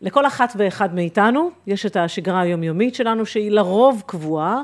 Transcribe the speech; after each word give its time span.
לכל 0.00 0.26
אחת 0.26 0.52
ואחד 0.56 0.94
מאיתנו 0.94 1.50
יש 1.66 1.86
את 1.86 1.96
השגרה 1.96 2.40
היומיומית 2.40 2.94
שלנו 2.94 3.26
שהיא 3.26 3.50
לרוב 3.50 4.02
קבועה, 4.06 4.62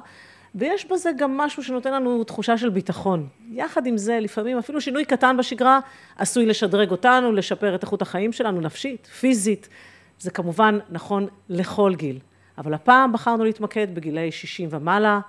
ויש 0.55 0.87
בזה 0.87 1.11
גם 1.19 1.37
משהו 1.37 1.63
שנותן 1.63 1.93
לנו 1.93 2.25
תחושה 2.25 2.59
של 2.59 2.69
ביטחון. 2.69 3.29
יחד 3.51 3.87
עם 3.87 3.97
זה, 3.97 4.21
לפעמים 4.21 4.59
אפילו 4.59 4.81
שינוי 4.81 5.05
קטן 5.05 5.37
בשגרה 5.37 5.81
עשוי 6.17 6.47
לשדרג 6.47 6.91
אותנו, 6.91 7.33
לשפר 7.33 7.75
את 7.75 7.83
איכות 7.83 8.03
החיים 8.03 8.33
שלנו, 8.33 8.61
נפשית, 8.61 9.07
פיזית. 9.07 9.69
זה 10.19 10.31
כמובן 10.31 10.79
נכון 10.91 11.27
לכל 11.49 11.95
גיל. 11.97 12.19
אבל 12.59 12.75
הפעם 12.75 13.13
בחרנו 13.13 13.45
להתמקד 13.45 13.95
בגילי 13.95 14.33
60 14.33 14.69
ומעלה. 14.73 15.21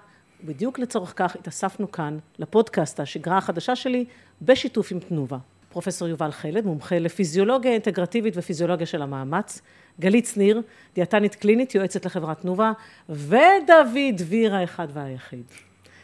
בדיוק 0.44 0.80
לצורך 0.80 1.14
כך 1.16 1.36
התאספנו 1.36 1.92
כאן 1.92 2.18
לפודקאסט, 2.40 3.00
השגרה 3.00 3.38
החדשה 3.38 3.76
שלי, 3.76 4.06
בשיתוף 4.42 4.92
עם 4.92 5.00
תנובה. 5.00 5.38
פרופסור 5.70 6.08
יובל 6.08 6.32
חלד, 6.32 6.66
מומחה 6.66 7.00
לפיזיולוגיה 7.00 7.72
אינטגרטיבית 7.72 8.34
ופיזיולוגיה 8.38 8.86
של 8.86 9.02
המאמץ, 9.02 9.62
גלית 10.00 10.26
שניר, 10.26 10.62
דיאטנית 10.96 11.36
קלינית, 11.36 11.76
יועצת 11.76 12.06
לחברת 12.06 12.42
תנובה, 12.42 12.72
ודוד 13.10 14.16
דביר 14.18 14.56
האחד 14.56 14.88
והיחיד. 14.94 15.44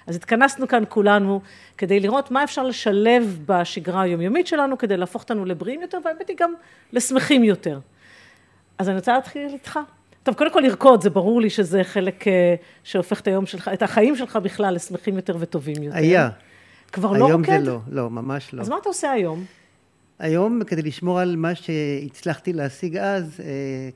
אז 0.07 0.15
התכנסנו 0.15 0.67
כאן 0.67 0.83
כולנו 0.89 1.41
כדי 1.77 1.99
לראות 1.99 2.31
מה 2.31 2.43
אפשר 2.43 2.63
לשלב 2.63 3.39
בשגרה 3.45 4.01
היומיומית 4.01 4.47
שלנו 4.47 4.77
כדי 4.77 4.97
להפוך 4.97 5.21
אותנו 5.21 5.45
לבריאים 5.45 5.81
יותר, 5.81 5.97
והאמת 6.05 6.27
היא 6.27 6.37
גם 6.39 6.53
לשמחים 6.93 7.43
יותר. 7.43 7.79
אז 8.77 8.89
אני 8.89 8.95
רוצה 8.95 9.13
להתחיל 9.13 9.47
איתך. 9.53 9.79
טוב, 10.23 10.35
קודם 10.35 10.53
כל 10.53 10.59
לרקוד, 10.59 11.01
זה 11.01 11.09
ברור 11.09 11.41
לי 11.41 11.49
שזה 11.49 11.83
חלק 11.83 12.27
אה, 12.27 12.55
שהופך 12.83 13.21
את 13.21 13.27
היום 13.27 13.45
שלך, 13.45 13.69
את 13.73 13.81
החיים 13.81 14.15
שלך 14.15 14.35
בכלל 14.35 14.75
לשמחים 14.75 15.15
יותר 15.15 15.35
וטובים 15.39 15.83
יותר. 15.83 15.97
היה. 15.97 16.29
כבר 16.91 17.11
לא 17.11 17.25
רוקד? 17.25 17.49
היום 17.49 17.63
זה 17.63 17.71
לא, 17.71 17.79
לא, 17.87 18.09
ממש 18.09 18.53
לא. 18.53 18.61
אז 18.61 18.69
מה 18.69 18.77
אתה 18.81 18.89
עושה 18.89 19.11
היום? 19.11 19.45
היום, 20.23 20.63
כדי 20.63 20.81
לשמור 20.81 21.19
על 21.19 21.35
מה 21.35 21.55
שהצלחתי 21.55 22.53
להשיג 22.53 22.97
אז, 22.97 23.39
אה, 23.39 23.89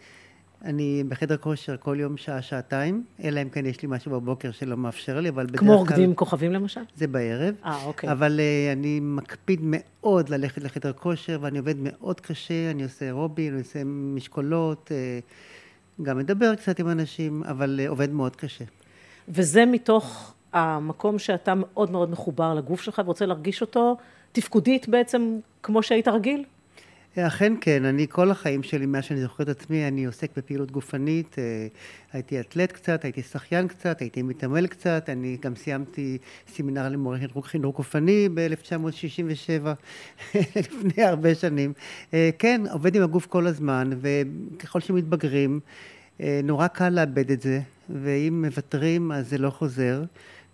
אני 0.65 1.03
בחדר 1.09 1.37
כושר 1.37 1.77
כל 1.77 1.97
יום 1.99 2.17
שעה, 2.17 2.41
שעתיים, 2.41 3.03
אלא 3.23 3.41
אם 3.41 3.49
כן 3.49 3.65
יש 3.65 3.81
לי 3.81 3.87
משהו 3.91 4.11
בבוקר 4.11 4.51
שלא 4.51 4.77
מאפשר 4.77 5.19
לי, 5.19 5.29
אבל 5.29 5.45
בדרך 5.45 5.59
כלל... 5.59 5.69
כמו 5.69 5.77
רוקדים 5.77 6.15
כוכבים 6.15 6.51
למשל? 6.51 6.81
זה 6.95 7.07
בערב. 7.07 7.55
אה, 7.65 7.85
אוקיי. 7.85 8.11
אבל 8.11 8.39
uh, 8.39 8.77
אני 8.77 8.99
מקפיד 8.99 9.59
מאוד 9.63 10.29
ללכת 10.29 10.63
לחדר 10.63 10.93
כושר, 10.93 11.37
ואני 11.41 11.59
עובד 11.59 11.75
מאוד 11.79 12.19
קשה, 12.21 12.71
אני 12.71 12.83
עושה 12.83 13.05
אירובי, 13.05 13.49
אני 13.49 13.59
עושה 13.59 13.83
משקולות, 13.85 14.91
uh, 14.91 16.03
גם 16.03 16.17
מדבר 16.17 16.55
קצת 16.55 16.79
עם 16.79 16.89
אנשים, 16.89 17.43
אבל 17.43 17.79
uh, 17.85 17.89
עובד 17.89 18.11
מאוד 18.11 18.35
קשה. 18.35 18.65
וזה 19.29 19.65
מתוך 19.65 20.33
המקום 20.53 21.19
שאתה 21.19 21.53
מאוד 21.55 21.91
מאוד 21.91 22.09
מחובר 22.09 22.53
לגוף 22.53 22.81
שלך 22.81 23.01
ורוצה 23.05 23.25
להרגיש 23.25 23.61
אותו 23.61 23.97
תפקודית 24.31 24.89
בעצם 24.89 25.39
כמו 25.63 25.83
שהיית 25.83 26.07
רגיל? 26.07 26.43
אכן 27.19 27.53
כן, 27.61 27.85
אני 27.85 28.05
כל 28.09 28.31
החיים 28.31 28.63
שלי, 28.63 28.85
מאז 28.85 29.03
שאני 29.03 29.21
זוכר 29.21 29.43
את 29.43 29.49
עצמי, 29.49 29.87
אני 29.87 30.05
עוסק 30.05 30.37
בפעילות 30.37 30.71
גופנית, 30.71 31.35
אה, 31.39 31.67
הייתי 32.13 32.39
אתלט 32.39 32.71
קצת, 32.71 33.03
הייתי 33.03 33.21
שחיין 33.21 33.67
קצת, 33.67 34.01
הייתי 34.01 34.21
מתעמל 34.21 34.67
קצת, 34.67 35.09
אני 35.09 35.37
גם 35.41 35.55
סיימתי 35.55 36.17
סמינר 36.47 36.89
למורה 36.89 37.17
חינוך 37.41 37.75
גופני 37.75 38.29
ב-1967, 38.33 39.67
לפני 40.55 41.03
הרבה 41.03 41.35
שנים. 41.35 41.73
אה, 42.13 42.29
כן, 42.39 42.61
עובד 42.71 42.95
עם 42.95 43.03
הגוף 43.03 43.25
כל 43.25 43.47
הזמן, 43.47 43.89
וככל 44.01 44.79
שמתבגרים, 44.79 45.59
אה, 46.21 46.39
נורא 46.43 46.67
קל 46.67 46.89
לאבד 46.89 47.31
את 47.31 47.41
זה, 47.41 47.59
ואם 47.89 48.45
מוותרים 48.45 49.11
אז 49.11 49.29
זה 49.29 49.37
לא 49.37 49.49
חוזר. 49.49 50.03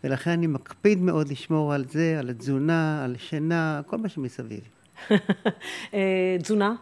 ולכן 0.03 0.31
אני 0.31 0.47
מקפיד 0.47 1.01
מאוד 1.01 1.29
לשמור 1.29 1.73
על 1.73 1.85
זה, 1.91 2.15
על 2.19 2.29
התזונה, 2.29 3.03
על 3.03 3.15
שינה, 3.17 3.81
כל 3.87 3.97
מה 3.97 4.09
שמסביב. 4.09 4.61
אה, 5.93 6.37
תזונה? 6.41 6.75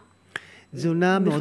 תזונה 0.74 1.18
מאוד, 1.18 1.40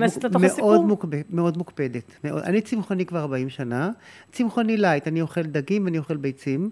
מאוד, 0.86 1.16
מאוד 1.30 1.58
מוקפדת. 1.58 2.12
מאוד, 2.24 2.44
אני 2.44 2.62
צמחוני 2.62 3.06
כבר 3.06 3.20
40 3.20 3.50
שנה. 3.50 3.90
צמחוני 4.32 4.78
light, 4.78 5.08
אני 5.08 5.22
אוכל 5.22 5.42
דגים 5.42 5.86
ואני 5.86 5.98
אוכל 5.98 6.18
ביצים, 6.18 6.70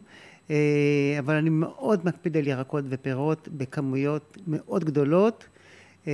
אה, 0.50 0.56
אבל 1.20 1.36
אני 1.36 1.50
מאוד 1.50 2.06
מקפיד 2.06 2.38
על 2.38 2.48
ירקות 2.48 2.86
ופירות 2.90 3.48
בכמויות 3.52 4.38
מאוד 4.48 4.84
גדולות. 4.84 5.48
אה, 6.08 6.14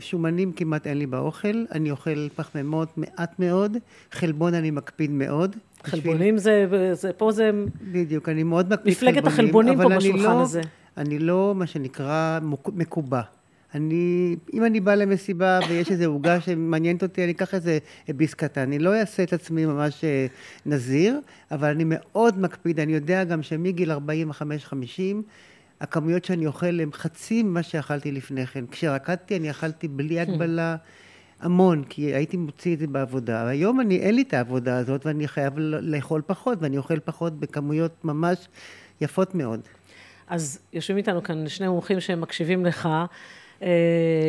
שומנים 0.00 0.52
כמעט 0.52 0.86
אין 0.86 0.98
לי 0.98 1.06
באוכל, 1.06 1.64
אני 1.72 1.90
אוכל 1.90 2.28
פחמימות 2.28 2.98
מעט 2.98 3.38
מאוד, 3.38 3.76
חלבון 4.12 4.54
אני 4.54 4.70
מקפיד 4.70 5.10
מאוד. 5.10 5.56
חלבונים 5.84 6.36
בשביל... 6.36 6.68
זה, 6.68 6.94
זה, 6.94 7.12
פה 7.12 7.32
זה... 7.32 7.50
בדיוק, 7.92 8.28
אני 8.28 8.42
מאוד 8.42 8.72
מקפיד 8.72 8.94
חלבונים. 8.94 9.14
מפלגת 9.14 9.32
החלבונים 9.32 9.82
פה 9.82 9.88
בשולחן 9.96 10.22
לא, 10.22 10.42
הזה. 10.42 10.60
אני 10.96 11.18
לא, 11.18 11.54
מה 11.56 11.66
שנקרא, 11.66 12.38
מקובע. 12.74 13.22
אני, 13.74 14.36
אם 14.54 14.64
אני 14.64 14.80
בא 14.80 14.94
למסיבה 14.94 15.58
ויש 15.68 15.90
איזו 15.90 16.04
עוגה 16.04 16.40
שמעניינת 16.40 17.02
אותי, 17.02 17.24
אני 17.24 17.32
אקח 17.32 17.54
איזה 17.54 17.78
ביס 18.08 18.34
קטן. 18.34 18.60
אני 18.60 18.78
לא 18.78 19.00
אעשה 19.00 19.22
את 19.22 19.32
עצמי 19.32 19.66
ממש 19.66 20.04
אה, 20.04 20.26
נזיר, 20.66 21.20
אבל 21.50 21.68
אני 21.68 21.84
מאוד 21.86 22.38
מקפיד. 22.38 22.80
אני 22.80 22.92
יודע 22.92 23.24
גם 23.24 23.42
שמגיל 23.42 23.92
45-50, 23.92 23.96
הכמויות 25.82 26.24
שאני 26.24 26.46
אוכל 26.46 26.80
הן 26.80 26.92
חצי 26.92 27.42
ממה 27.42 27.62
שאכלתי 27.62 28.12
לפני 28.12 28.46
כן. 28.46 28.64
כשרקדתי 28.70 29.36
אני 29.36 29.50
אכלתי 29.50 29.88
בלי 29.88 30.20
הגבלה 30.20 30.76
המון, 31.40 31.84
כי 31.84 32.02
הייתי 32.02 32.36
מוציא 32.36 32.74
את 32.74 32.78
זה 32.78 32.86
בעבודה. 32.86 33.48
היום 33.48 33.80
אני, 33.80 33.98
אין 33.98 34.14
לי 34.14 34.22
את 34.22 34.34
העבודה 34.34 34.76
הזאת 34.76 35.06
ואני 35.06 35.28
חייב 35.28 35.58
לאכול 35.58 36.22
פחות, 36.26 36.58
ואני 36.60 36.78
אוכל 36.78 37.00
פחות 37.00 37.40
בכמויות 37.40 38.04
ממש 38.04 38.48
יפות 39.00 39.34
מאוד. 39.34 39.60
אז 40.28 40.58
יושבים 40.72 40.96
איתנו 40.96 41.22
כאן 41.22 41.48
שני 41.48 41.68
מומחים 41.68 42.00
שהם 42.00 42.20
מקשיבים 42.20 42.66
לך, 42.66 42.88
אה, 43.62 43.68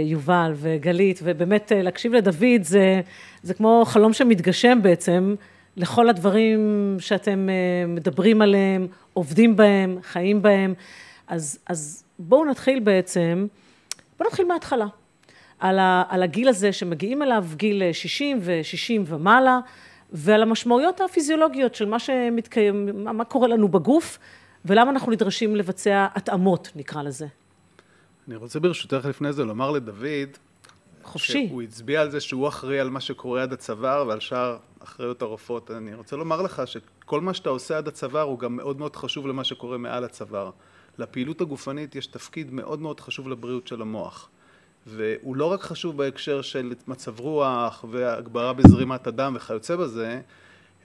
יובל 0.05 0.51
וגלית, 0.55 1.19
ובאמת 1.23 1.71
אה, 1.71 1.81
להקשיב 1.81 2.13
לדוד 2.13 2.61
זה, 2.63 3.01
זה 3.43 3.53
כמו 3.53 3.83
חלום 3.85 4.13
שמתגשם 4.13 4.79
בעצם 4.81 5.35
לכל 5.77 6.09
הדברים 6.09 6.59
שאתם 6.99 7.49
אה, 7.49 7.87
מדברים 7.87 8.41
עליהם, 8.41 8.87
עובדים 9.13 9.55
בהם, 9.55 9.97
חיים 10.03 10.41
בהם. 10.41 10.73
אז, 11.27 11.59
אז 11.65 12.03
בואו 12.19 12.45
נתחיל 12.45 12.79
בעצם, 12.79 13.47
בואו 14.17 14.29
נתחיל 14.29 14.47
מההתחלה. 14.47 14.85
על, 15.59 15.79
ה, 15.79 16.03
על 16.09 16.23
הגיל 16.23 16.47
הזה 16.47 16.71
שמגיעים 16.73 17.21
אליו, 17.21 17.45
גיל 17.55 17.93
60 17.93 18.39
ו-60 18.41 19.01
ומעלה, 19.05 19.59
ועל 20.11 20.41
המשמעויות 20.41 21.01
הפיזיולוגיות 21.01 21.75
של 21.75 21.85
מה 21.85 21.99
שמתקיים, 21.99 23.03
מה, 23.03 23.11
מה 23.11 23.25
קורה 23.25 23.47
לנו 23.47 23.67
בגוף, 23.67 24.19
ולמה 24.65 24.91
אנחנו 24.91 25.11
נדרשים 25.11 25.55
לבצע 25.55 26.07
התאמות, 26.15 26.71
נקרא 26.75 27.03
לזה. 27.03 27.27
אני 28.27 28.35
רוצה 28.35 28.59
ברשותך 28.59 29.05
לפני 29.09 29.33
זה 29.33 29.45
לומר 29.45 29.71
לדוד, 29.71 30.37
חופשי. 31.03 31.47
שהוא 31.47 31.61
הצביע 31.61 32.01
על 32.01 32.11
זה 32.11 32.19
שהוא 32.19 32.47
אחראי 32.47 32.79
על 32.79 32.89
מה 32.89 32.99
שקורה 32.99 33.43
עד 33.43 33.53
הצוואר 33.53 34.05
ועל 34.07 34.19
שאר 34.19 34.57
אחריות 34.83 35.21
הרופאות. 35.21 35.71
אני 35.71 35.95
רוצה 35.95 36.15
לומר 36.15 36.41
לך 36.41 36.61
שכל 36.65 37.21
מה 37.21 37.33
שאתה 37.33 37.49
עושה 37.49 37.77
עד 37.77 37.87
הצוואר 37.87 38.21
הוא 38.21 38.39
גם 38.39 38.55
מאוד 38.55 38.79
מאוד 38.79 38.95
חשוב 38.95 39.27
למה 39.27 39.43
שקורה 39.43 39.77
מעל 39.77 40.03
הצוואר. 40.03 40.51
לפעילות 40.97 41.41
הגופנית 41.41 41.95
יש 41.95 42.07
תפקיד 42.07 42.53
מאוד 42.53 42.81
מאוד 42.81 42.99
חשוב 42.99 43.29
לבריאות 43.29 43.67
של 43.67 43.81
המוח. 43.81 44.29
והוא 44.87 45.35
לא 45.35 45.45
רק 45.45 45.61
חשוב 45.61 45.97
בהקשר 45.97 46.41
של 46.41 46.73
מצב 46.87 47.19
רוח 47.19 47.85
והגברה 47.91 48.53
בזרימת 48.53 49.07
הדם 49.07 49.33
וכיוצא 49.35 49.75
בזה, 49.75 50.21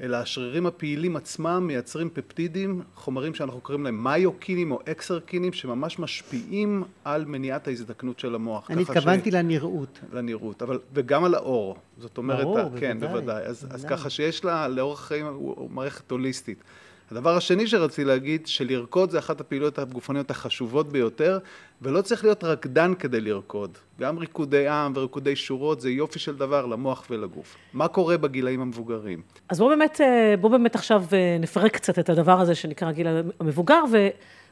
אלא 0.01 0.17
השרירים 0.17 0.67
הפעילים 0.67 1.17
עצמם 1.17 1.65
מייצרים 1.67 2.11
פפטידים, 2.11 2.83
חומרים 2.95 3.35
שאנחנו 3.35 3.61
קוראים 3.61 3.85
להם 3.85 4.05
מיוקינים 4.05 4.73
או 4.73 4.81
אקסרקינים, 4.91 5.53
שממש 5.53 5.99
משפיעים 5.99 6.85
על 7.05 7.25
מניעת 7.25 7.69
ההזדקנות 7.69 8.19
של 8.19 8.35
המוח. 8.35 8.71
אני 8.71 8.83
התכוונתי 8.83 9.31
ש... 9.31 9.35
לנראות. 9.35 9.99
לנראות, 10.13 10.63
אבל, 10.63 10.79
וגם 10.95 11.25
על 11.25 11.35
האור. 11.35 11.77
זאת 11.99 12.19
אומרת, 12.19 12.45
ברור, 12.45 12.71
כן, 12.81 13.01
בוודאי. 13.01 13.21
בוודאי. 13.21 13.43
אז, 13.43 13.67
אז 13.71 13.85
ככה 13.85 14.11
שיש 14.11 14.45
לה, 14.45 14.69
לאורך 14.69 15.01
החיים, 15.01 15.27
הוא 15.27 15.71
מערכת 15.71 16.11
הוליסטית. 16.11 16.63
הדבר 17.11 17.37
השני 17.37 17.67
שרציתי 17.67 18.05
להגיד, 18.05 18.47
שלרקוד 18.47 19.11
זה 19.11 19.19
אחת 19.19 19.41
הפעילויות 19.41 19.79
הגופניות 19.79 20.31
החשובות 20.31 20.93
ביותר, 20.93 21.39
ולא 21.83 22.03
צריך 22.03 22.25
להיות 22.25 22.45
רקדן 22.45 22.95
כדי 22.95 23.21
לרקוד. 23.21 23.79
גם 24.01 24.19
ריקודי 24.19 24.69
עם 24.69 24.93
וריקודי 24.97 25.37
שורות 25.37 25.81
זה 25.81 25.91
יופי 25.91 26.19
של 26.19 26.37
דבר 26.37 26.67
למוח 26.67 27.07
ולגוף. 27.11 27.57
מה 27.73 27.89
קורה 27.89 28.19
בגילאים 28.19 28.61
המבוגרים? 28.61 29.23
אז 29.49 29.59
בואו 29.59 29.71
באמת, 29.71 30.01
אה, 30.01 30.35
בוא 30.41 30.51
באמת 30.51 30.75
עכשיו 30.75 31.05
אה, 31.13 31.37
נפרק 31.41 31.75
קצת 31.75 31.99
את 31.99 32.09
הדבר 32.09 32.41
הזה 32.41 32.55
שנקרא 32.55 32.89
הגיל 32.89 33.07
המבוגר, 33.41 33.83
ו, 33.93 34.09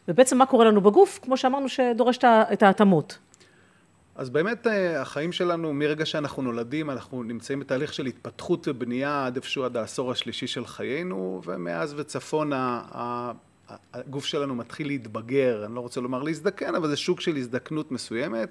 ובעצם 0.08 0.38
מה 0.38 0.46
קורה 0.46 0.64
לנו 0.64 0.80
בגוף, 0.80 1.18
כמו 1.22 1.36
שאמרנו, 1.36 1.68
שדורש 1.68 2.18
את 2.24 2.62
ההתאמות. 2.62 3.18
אז 4.16 4.30
באמת 4.30 4.66
אה, 4.66 5.00
החיים 5.00 5.32
שלנו, 5.32 5.72
מרגע 5.72 6.06
שאנחנו 6.06 6.42
נולדים, 6.42 6.90
אנחנו 6.90 7.22
נמצאים 7.22 7.60
בתהליך 7.60 7.92
של 7.92 8.06
התפתחות 8.06 8.68
ובנייה 8.68 9.26
עד 9.26 9.36
איפשהו 9.36 9.64
עד 9.64 9.76
העשור 9.76 10.12
השלישי 10.12 10.46
של 10.46 10.66
חיינו, 10.66 11.42
ומאז 11.44 11.94
וצפון 11.96 12.50
הגוף 13.94 14.24
שלנו 14.24 14.54
מתחיל 14.54 14.86
להתבגר, 14.86 15.64
אני 15.66 15.74
לא 15.74 15.80
רוצה 15.80 16.00
לומר 16.00 16.22
להזדקן, 16.22 16.74
אבל 16.74 16.88
זה 16.88 16.96
שוק 16.96 17.20
של 17.20 17.36
הזדקנות 17.36 17.92
מסוימת, 17.92 18.48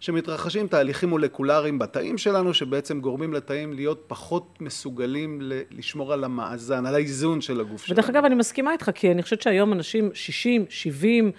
שמתרחשים 0.00 0.66
תהליכים 0.66 1.08
מולקולריים 1.08 1.78
בתאים 1.78 2.18
שלנו, 2.18 2.54
שבעצם 2.54 3.00
גורמים 3.00 3.32
לתאים 3.32 3.72
להיות 3.72 4.04
פחות 4.06 4.58
מסוגלים 4.60 5.38
לשמור 5.70 6.12
על 6.12 6.24
המאזן, 6.24 6.86
על 6.86 6.94
האיזון 6.94 7.40
של 7.40 7.60
הגוף 7.60 7.84
שלנו. 7.84 7.98
ודרך 7.98 8.10
אגב, 8.10 8.24
אני 8.24 8.34
מסכימה 8.34 8.72
איתך, 8.72 8.90
כי 8.94 9.10
אני 9.12 9.22
חושבת 9.22 9.42
שהיום 9.42 9.72
אנשים 9.72 10.10
60, 10.14 10.64
70, 10.68 11.26
אה, 11.26 11.30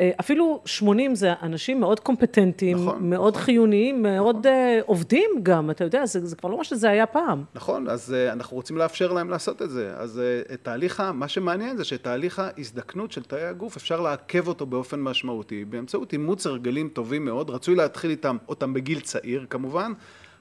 אפילו 0.00 0.60
80 0.64 1.14
זה 1.14 1.32
אנשים 1.42 1.80
מאוד 1.80 2.00
קומפטנטים, 2.00 2.76
נכון, 2.76 3.10
מאוד 3.10 3.32
נכון. 3.32 3.44
חיוניים, 3.44 4.02
מאוד 4.02 4.46
אה, 4.46 4.80
עובדים 4.86 5.30
גם, 5.42 5.70
אתה 5.70 5.84
יודע, 5.84 6.06
זה, 6.06 6.26
זה 6.26 6.36
כבר 6.36 6.48
לא 6.48 6.58
מה 6.58 6.64
שזה 6.64 6.90
היה 6.90 7.06
פעם. 7.06 7.44
נכון, 7.54 7.88
אז 7.88 8.14
uh, 8.14 8.32
אנחנו 8.32 8.56
רוצים 8.56 8.76
לאפשר 8.76 9.12
להם 9.12 9.30
לעשות 9.30 9.62
את 9.62 9.70
זה. 9.70 9.92
אז 9.96 10.20
uh, 10.48 10.52
את 10.54 10.60
תהליך, 10.62 11.02
מה 11.14 11.28
שמעניין 11.28 11.76
זה 11.76 11.84
שתהליך 11.84 12.38
ההזדקנות 12.38 13.12
של 13.12 13.22
תאי 13.22 13.44
הגוף, 13.44 13.76
אפשר 13.76 14.00
לעכב 14.00 14.48
אותו 14.48 14.66
באופן 14.66 15.00
משמעותי, 15.00 15.64
באמצעות 15.64 16.12
אימוץ 16.12 16.46
הרגלים 16.46 16.88
טובים 16.88 17.24
מאוד, 17.24 17.50
רצוי 17.50 17.74
להתחיל 17.74 18.10
איתם, 18.10 18.36
אותם 18.48 18.74
בגיל 18.74 19.00
צעיר 19.00 19.46
כמובן, 19.50 19.92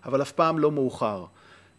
אבל 0.06 0.22
אף 0.22 0.32
פעם 0.32 0.60
לא 0.60 0.72
מאוחר. 0.72 1.26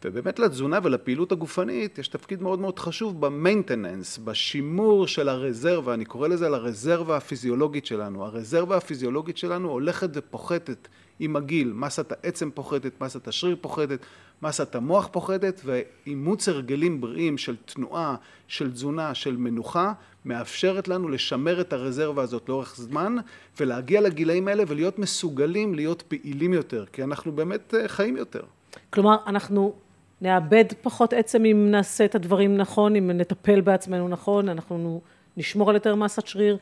ובאמת 0.05 0.39
לתזונה 0.39 0.79
ולפעילות 0.83 1.33
הגופנית 1.33 1.99
יש 1.99 2.09
תפקיד 2.09 2.43
מאוד 2.43 2.59
מאוד 2.59 2.79
חשוב 2.79 3.21
במיינטננס, 3.21 4.19
בשימור 4.19 5.07
של 5.07 5.29
הרזרבה, 5.29 5.95
אני 5.95 6.05
קורא 6.05 6.29
לזה 6.29 6.49
לרזרבה 6.49 7.17
הפיזיולוגית 7.17 7.87
שלנו. 7.87 8.25
הרזרבה 8.25 8.77
הפיזיולוגית 8.77 9.37
שלנו 9.37 9.71
הולכת 9.71 10.11
ופוחתת 10.15 10.89
עם 11.21 11.37
הגיל, 11.37 11.73
מסת 11.73 12.13
העצם 12.13 12.51
פוחתת, 12.51 13.01
מסת 13.01 13.29
השריר 13.29 13.57
פוחתת, 13.61 13.99
מסת 14.43 14.75
המוח 14.75 15.09
פוחתת, 15.13 15.61
ואימוץ 15.65 16.49
הרגלים 16.49 17.01
בריאים 17.01 17.39
של 17.39 17.57
תנועה, 17.57 18.17
של 18.49 18.73
תזונה, 18.73 19.15
של 19.15 19.37
מנוחה, 19.37 19.93
מאפשרת 20.25 20.89
לנו 20.89 21.09
לשמר 21.09 21.61
את 21.61 21.73
הרזרבה 21.73 22.23
הזאת 22.23 22.49
לאורך 22.49 22.77
זמן, 22.77 23.17
ולהגיע 23.61 24.01
לגילאים 24.01 24.49
האלה 24.49 24.65
ולהיות 24.67 24.99
מסוגלים 24.99 25.75
להיות 25.75 26.03
פעילים 26.03 26.53
יותר, 26.53 26.85
כי 26.93 27.03
אנחנו 27.03 27.33
באמת 27.33 27.75
אה, 27.75 27.89
חיים 27.89 28.17
יותר. 28.17 28.43
כלומר, 28.91 29.17
אנחנו 29.27 29.75
נאבד 30.23 30.65
פחות 30.83 31.13
עצם 31.13 31.45
אם 31.45 31.71
נעשה 31.71 32.05
את 32.05 32.15
הדברים 32.15 32.57
נכון, 32.57 32.97
אם 32.97 33.11
נטפל 33.11 33.61
בעצמנו 33.61 34.09
נכון, 34.09 34.49
אנחנו 34.49 35.01
נשמור 35.37 35.71
על 35.71 35.77
יותר 35.77 35.95
מסת 35.95 36.27
שריר, 36.27 36.59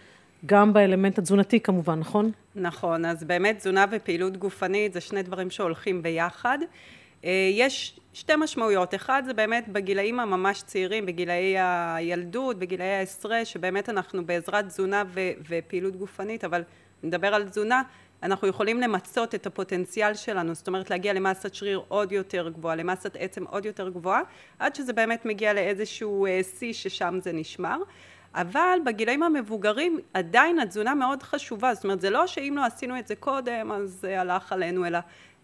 גם 0.47 0.73
באלמנט 0.73 1.19
התזונתי 1.19 1.61
כמובן, 1.61 1.99
נכון? 1.99 2.31
נכון, 2.55 3.05
אז 3.05 3.25
באמת 3.25 3.57
תזונה 3.57 3.85
ופעילות 3.91 4.37
גופנית 4.37 4.93
זה 4.93 5.01
שני 5.01 5.23
דברים 5.23 5.51
שהולכים 5.51 6.03
ביחד. 6.03 6.59
אה, 7.25 7.51
יש 7.53 8.01
שתי 8.13 8.33
משמעויות, 8.37 8.95
אחד 8.95 9.23
זה 9.27 9.35
באמת 9.35 9.69
בגילאים 9.69 10.21
הממש 10.21 10.63
צעירים, 10.63 11.07
בגילאי 11.07 11.55
הילדות, 11.59 12.59
בגילאי 12.59 12.87
העשרה, 12.87 13.45
שבאמת 13.45 13.89
אנחנו 13.89 14.27
בעזרת 14.27 14.67
תזונה 14.67 15.03
ו- 15.07 15.31
ופעילות 15.49 15.97
גופנית, 15.97 16.45
אבל 16.45 16.63
נדבר 17.03 17.35
על 17.35 17.49
תזונה, 17.49 17.83
אנחנו 18.23 18.49
יכולים 18.49 18.81
למצות 18.81 19.35
את 19.35 19.47
הפוטנציאל 19.47 20.15
שלנו, 20.15 20.55
זאת 20.55 20.67
אומרת 20.67 20.91
להגיע 20.91 21.13
למסת 21.13 21.55
שריר 21.55 21.83
עוד 21.89 22.13
יותר 22.13 22.49
גבוהה, 22.49 22.77
למסת 22.77 23.17
עצם 23.19 23.45
עוד 23.45 23.67
יותר 23.67 23.89
גבוהה, 23.89 24.23
עד 24.59 24.75
שזה 24.75 24.93
באמת 24.93 25.25
מגיע 25.25 25.53
לאיזשהו 25.53 26.27
אה, 26.27 26.41
שיא 26.59 26.73
ששם 26.73 27.19
זה 27.23 27.33
נשמר. 27.33 27.79
אבל 28.35 28.79
בגילאים 28.85 29.23
המבוגרים 29.23 29.99
עדיין 30.15 30.59
התזונה 30.59 30.95
מאוד 30.95 31.23
חשובה, 31.23 31.75
זאת 31.75 31.85
אומרת 31.85 32.01
זה 32.01 32.11
לא 32.11 32.27
שאם 32.27 32.55
לא 32.57 32.65
עשינו 32.65 32.99
את 32.99 33.07
זה 33.07 33.17
קודם 33.17 33.73
אז 33.73 33.91
זה 34.01 34.21
הלך 34.21 34.53
עלינו, 34.53 34.87
אלא 34.87 34.99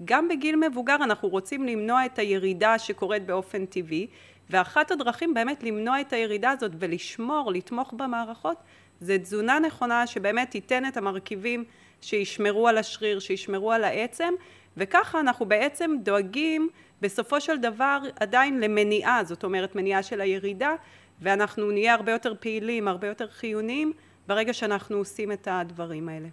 גם 0.05 0.29
בגיל 0.29 0.57
מבוגר 0.69 0.97
אנחנו 0.97 1.29
רוצים 1.29 1.65
למנוע 1.65 2.07
את 2.07 2.19
הירידה 2.19 2.79
שקורית 2.79 3.27
באופן 3.27 3.67
טבעי, 3.67 4.07
ואחת 4.51 4.91
הדרכים 4.91 5.35
באמת 5.35 5.63
למנוע 5.63 6.01
את 6.01 6.13
הירידה 6.13 6.51
הזאת 6.51 6.73
ולשמור, 6.79 7.53
לתמוך 7.53 7.93
במערכות, 7.93 8.57
זה 9.01 9.19
תזונה 9.19 9.59
נכונה 9.59 10.07
שבאמת 10.07 10.51
תיתן 10.51 10.87
את 10.87 10.97
המרכיבים 10.97 11.65
שישמרו 12.01 12.69
על 12.69 12.79
השריר, 12.79 13.19
שישמרו 13.19 13.73
על 13.73 13.85
העצם, 13.85 14.35
וככה 14.77 15.21
אנחנו 15.21 15.47
בעצם 15.47 15.91
דואגים 16.03 16.69
בסופו 17.01 17.41
של 17.41 17.59
דבר 17.59 17.99
עדיין 18.21 18.61
למניעה, 18.61 19.25
זאת 19.25 19.45
אומרת 19.45 19.75
מניעה 19.75 20.03
של 20.03 20.21
הירידה, 20.21 20.75
ואנחנו 21.21 21.71
נהיה 21.71 21.95
הרבה 21.95 22.13
יותר 22.13 22.35
פעילים, 22.41 22.89
הרבה 22.89 23.07
יותר 23.07 23.29
חיוניים, 23.29 23.93
ברגע 24.27 24.53
שאנחנו 24.53 24.97
עושים 24.97 25.33
את 25.33 25.49
הדברים 25.51 26.09
האלה. 26.09 26.29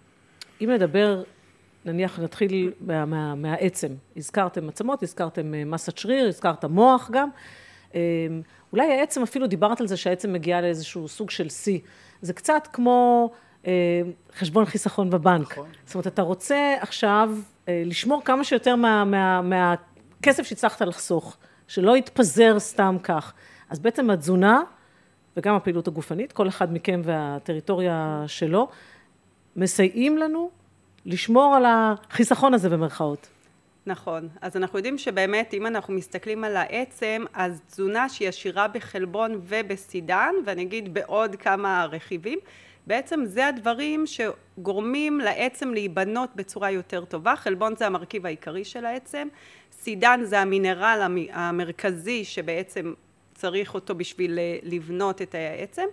אם 0.60 0.70
נדבר, 0.70 1.22
נניח 1.84 2.18
נתחיל 2.18 2.72
מה, 2.80 3.04
מה, 3.04 3.34
מהעצם, 3.34 3.88
הזכרתם 4.16 4.68
עצמות, 4.68 5.02
הזכרתם 5.02 5.54
אה, 5.54 5.64
מסת 5.64 5.98
שריר, 5.98 6.28
הזכרת 6.28 6.64
מוח 6.64 7.10
גם, 7.12 7.28
אה, 7.94 8.00
אולי 8.72 8.92
העצם 8.92 9.22
אפילו 9.22 9.46
דיברת 9.46 9.80
על 9.80 9.86
זה 9.86 9.96
שהעצם 9.96 10.32
מגיעה 10.32 10.60
לאיזשהו 10.60 11.08
סוג 11.08 11.30
של 11.30 11.48
שיא, 11.48 11.78
זה 12.22 12.32
קצת 12.32 12.68
כמו 12.72 13.30
חשבון 14.36 14.64
חיסכון 14.64 15.10
בבנק, 15.10 15.52
נכון. 15.52 15.68
זאת 15.86 15.94
אומרת 15.94 16.06
אתה 16.06 16.22
רוצה 16.22 16.74
עכשיו 16.80 17.30
לשמור 17.68 18.24
כמה 18.24 18.44
שיותר 18.44 18.76
מה, 18.76 19.04
מה, 19.04 19.42
מהכסף 19.42 20.42
שהצלחת 20.42 20.82
לחסוך, 20.82 21.36
שלא 21.68 21.96
יתפזר 21.96 22.58
סתם 22.58 22.96
כך, 23.02 23.32
אז 23.70 23.78
בעצם 23.78 24.10
התזונה 24.10 24.62
וגם 25.36 25.54
הפעילות 25.54 25.88
הגופנית, 25.88 26.32
כל 26.32 26.48
אחד 26.48 26.72
מכם 26.72 27.00
והטריטוריה 27.04 28.24
שלו, 28.26 28.68
מסייעים 29.56 30.18
לנו 30.18 30.50
לשמור 31.06 31.54
על 31.54 31.64
החיסכון 31.66 32.54
הזה 32.54 32.68
במרכאות. 32.68 33.28
נכון, 33.86 34.28
אז 34.40 34.56
אנחנו 34.56 34.78
יודעים 34.78 34.98
שבאמת 34.98 35.54
אם 35.54 35.66
אנחנו 35.66 35.94
מסתכלים 35.94 36.44
על 36.44 36.56
העצם, 36.56 37.24
אז 37.34 37.60
תזונה 37.66 38.08
שהיא 38.08 38.28
עשירה 38.28 38.68
בחלבון 38.68 39.40
ובסידן, 39.42 40.34
ואני 40.46 40.62
אגיד 40.62 40.94
בעוד 40.94 41.36
כמה 41.36 41.86
רכיבים, 41.90 42.38
בעצם 42.86 43.24
זה 43.24 43.46
הדברים 43.46 44.04
שגורמים 44.06 45.18
לעצם 45.20 45.74
להיבנות 45.74 46.30
בצורה 46.36 46.70
יותר 46.70 47.04
טובה, 47.04 47.36
חלבון 47.36 47.76
זה 47.76 47.86
המרכיב 47.86 48.26
העיקרי 48.26 48.64
של 48.64 48.84
העצם, 48.84 49.28
סידן 49.72 50.20
זה 50.24 50.40
המינרל 50.40 51.00
המרכזי 51.32 52.24
שבעצם 52.24 52.94
צריך 53.34 53.74
אותו 53.74 53.94
בשביל 53.94 54.38
לבנות 54.62 55.22
את 55.22 55.34
העצם, 55.34 55.86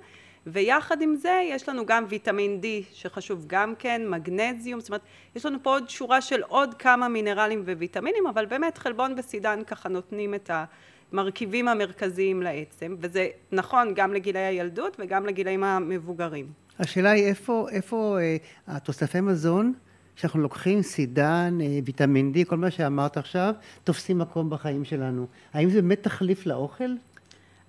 ויחד 0.48 1.02
עם 1.02 1.16
זה 1.16 1.42
יש 1.44 1.70
לנו 1.70 1.86
גם 1.86 2.06
ויטמין 2.10 2.60
D 2.64 2.66
שחשוב 2.94 3.44
גם 3.48 3.74
כן, 3.80 4.02
מגנזיום, 4.10 4.80
זאת 4.80 4.90
אומרת 4.90 5.02
יש 5.36 5.46
לנו 5.46 5.58
פה 5.64 5.70
עוד 5.70 5.90
שורה 5.90 6.22
של 6.22 6.42
עוד 6.44 6.74
כמה 6.74 7.08
מינרלים 7.08 7.64
וויטמינים, 7.66 8.28
אבל 8.28 8.46
באמת 8.46 8.78
חלבון 8.78 9.14
וסידן 9.18 9.64
ככה 9.68 9.90
נותנים 9.90 10.34
את 10.34 10.52
המרכיבים 11.12 11.68
המרכזיים 11.68 12.42
לעצם, 12.42 12.96
וזה 13.00 13.28
נכון 13.52 13.94
גם 13.94 14.14
לגילי 14.14 14.40
הילדות 14.40 14.98
וגם 15.00 15.26
לגילאים 15.26 15.64
המבוגרים. 15.64 16.48
השאלה 16.80 17.10
היא 17.12 17.24
איפה, 17.24 17.68
איפה 17.72 18.18
אה, 18.22 18.38
התוספי 18.68 19.22
מזון 19.22 19.74
שאנחנו 20.16 20.42
לוקחים 20.42 20.82
סידן, 20.82 21.58
אה, 21.62 21.80
ויטמין 21.86 22.32
D, 22.36 22.46
כל 22.50 22.58
מה 22.58 22.72
שאמרת 22.72 23.18
עכשיו, 23.18 23.54
תופסים 23.84 24.18
מקום 24.18 24.50
בחיים 24.50 24.86
שלנו. 24.86 25.28
האם 25.54 25.70
זה 25.70 25.82
באמת 25.82 26.04
תחליף 26.04 26.46
לאוכל? 26.46 26.94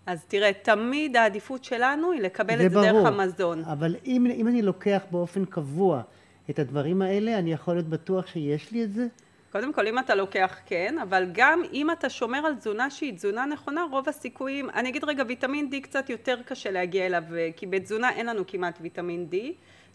אז 0.06 0.24
תראה, 0.28 0.50
תמיד 0.62 1.16
העדיפות 1.16 1.64
שלנו 1.64 2.12
היא 2.12 2.20
לקבל 2.20 2.66
את 2.66 2.70
זה 2.70 2.80
ברור, 2.80 2.92
דרך 2.92 3.06
המזון. 3.06 3.64
אבל 3.64 3.96
אם, 4.06 4.26
אם 4.34 4.48
אני 4.48 4.62
לוקח 4.62 5.02
באופן 5.10 5.44
קבוע 5.44 6.02
את 6.50 6.58
הדברים 6.58 7.02
האלה, 7.02 7.38
אני 7.38 7.52
יכול 7.52 7.74
להיות 7.74 7.88
בטוח 7.88 8.26
שיש 8.26 8.72
לי 8.72 8.84
את 8.84 8.92
זה? 8.92 9.06
קודם 9.52 9.72
כל, 9.72 9.86
אם 9.86 9.98
אתה 9.98 10.14
לוקח, 10.14 10.58
כן, 10.66 10.98
אבל 11.02 11.26
גם 11.32 11.62
אם 11.72 11.90
אתה 11.90 12.10
שומר 12.10 12.46
על 12.46 12.54
תזונה 12.54 12.90
שהיא 12.90 13.14
תזונה 13.14 13.46
נכונה, 13.46 13.86
רוב 13.90 14.08
הסיכויים, 14.08 14.70
אני 14.70 14.88
אגיד 14.88 15.04
רגע, 15.04 15.24
ויטמין 15.28 15.70
D 15.72 15.80
קצת 15.82 16.10
יותר 16.10 16.36
קשה 16.46 16.70
להגיע 16.70 17.06
אליו, 17.06 17.22
כי 17.56 17.66
בתזונה 17.66 18.10
אין 18.10 18.26
לנו 18.26 18.46
כמעט 18.46 18.78
ויטמין 18.80 19.26
D. 19.32 19.36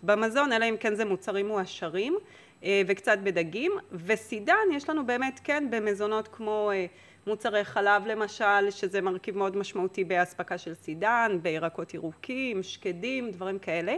במזון, 0.03 0.51
אלא 0.53 0.65
אם 0.65 0.75
כן 0.79 0.95
זה 0.95 1.05
מוצרים 1.05 1.47
מועשרים, 1.47 2.17
אה, 2.63 2.81
וקצת 2.87 3.17
בדגים, 3.23 3.71
וסידן 3.91 4.67
יש 4.73 4.89
לנו 4.89 5.05
באמת, 5.05 5.39
כן, 5.43 5.67
במזונות 5.69 6.27
כמו 6.27 6.71
אה, 6.73 6.85
מוצרי 7.27 7.63
חלב 7.63 8.07
למשל, 8.07 8.71
שזה 8.71 9.01
מרכיב 9.01 9.37
מאוד 9.37 9.57
משמעותי 9.57 10.03
באספקה 10.03 10.57
של 10.57 10.73
סידן, 10.73 11.39
בירקות 11.41 11.93
ירוקים, 11.93 12.63
שקדים, 12.63 13.31
דברים 13.31 13.59
כאלה. 13.59 13.95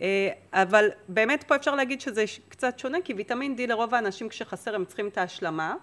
אה, 0.00 0.28
אבל 0.52 0.88
באמת 1.08 1.44
פה 1.44 1.56
אפשר 1.56 1.74
להגיד 1.74 2.00
שזה 2.00 2.24
קצת 2.48 2.78
שונה, 2.78 2.98
כי 3.04 3.14
ויטמין 3.14 3.56
D 3.58 3.66
לרוב 3.68 3.94
האנשים 3.94 4.28
כשחסר 4.28 4.74
הם 4.74 4.84
צריכים 4.84 5.08
את 5.08 5.18
ההשלמה, 5.18 5.74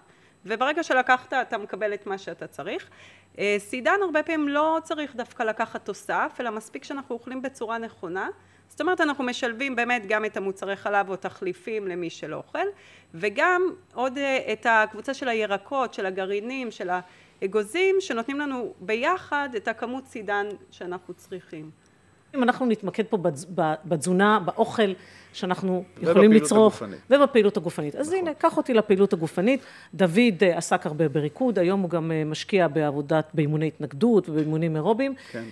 וברגע 0.46 0.82
שלקחת 0.82 1.32
אתה 1.32 1.58
מקבל 1.58 1.94
את 1.94 2.06
מה 2.06 2.18
שאתה 2.18 2.46
צריך. 2.46 2.90
אה, 3.38 3.56
סידן 3.58 3.96
הרבה 4.02 4.22
פעמים 4.22 4.48
לא 4.48 4.78
צריך 4.82 5.16
דווקא 5.16 5.42
לקחת 5.42 5.84
תוסף, 5.84 6.36
אלא 6.40 6.50
מספיק 6.50 6.84
שאנחנו 6.84 7.14
אוכלים 7.14 7.42
בצורה 7.42 7.78
נכונה. 7.78 8.28
זאת 8.68 8.80
אומרת 8.80 9.00
אנחנו 9.00 9.24
משלבים 9.24 9.76
באמת 9.76 10.06
גם 10.06 10.24
את 10.24 10.36
המוצרי 10.36 10.76
חלב 10.76 11.08
או 11.08 11.16
תחליפים 11.16 11.88
למי 11.88 12.10
שלא 12.10 12.36
אוכל 12.36 12.66
וגם 13.14 13.62
עוד 13.94 14.18
אה, 14.18 14.52
את 14.52 14.66
הקבוצה 14.68 15.14
של 15.14 15.28
הירקות, 15.28 15.94
של 15.94 16.06
הגרעינים, 16.06 16.70
של 16.70 16.90
האגוזים 17.42 17.96
שנותנים 18.00 18.40
לנו 18.40 18.74
ביחד 18.80 19.48
את 19.56 19.68
הכמות 19.68 20.06
סידן 20.06 20.46
שאנחנו 20.70 21.14
צריכים. 21.14 21.70
אם 22.34 22.42
אנחנו 22.42 22.66
נתמקד 22.66 23.04
פה 23.06 23.18
בתזונה, 23.84 24.38
באוכל 24.44 24.92
שאנחנו 25.32 25.84
יכולים 26.02 26.32
לצרוך, 26.32 26.82
הגופנית. 26.82 27.00
ובפעילות 27.10 27.56
הגופנית. 27.56 27.94
אז 27.94 28.08
נכון. 28.08 28.18
הנה, 28.18 28.34
קח 28.34 28.56
אותי 28.56 28.74
לפעילות 28.74 29.12
הגופנית. 29.12 29.60
דוד 29.94 30.42
אה, 30.42 30.56
עסק 30.58 30.86
הרבה 30.86 31.08
בריקוד, 31.08 31.58
היום 31.58 31.80
הוא 31.80 31.90
גם 31.90 32.12
אה, 32.12 32.24
משקיע 32.24 32.68
בעבודת, 32.68 33.30
באימוני 33.34 33.66
התנגדות 33.66 34.28
ובאימונים 34.28 34.76
אירוביים. 34.76 35.14
כן. 35.30 35.44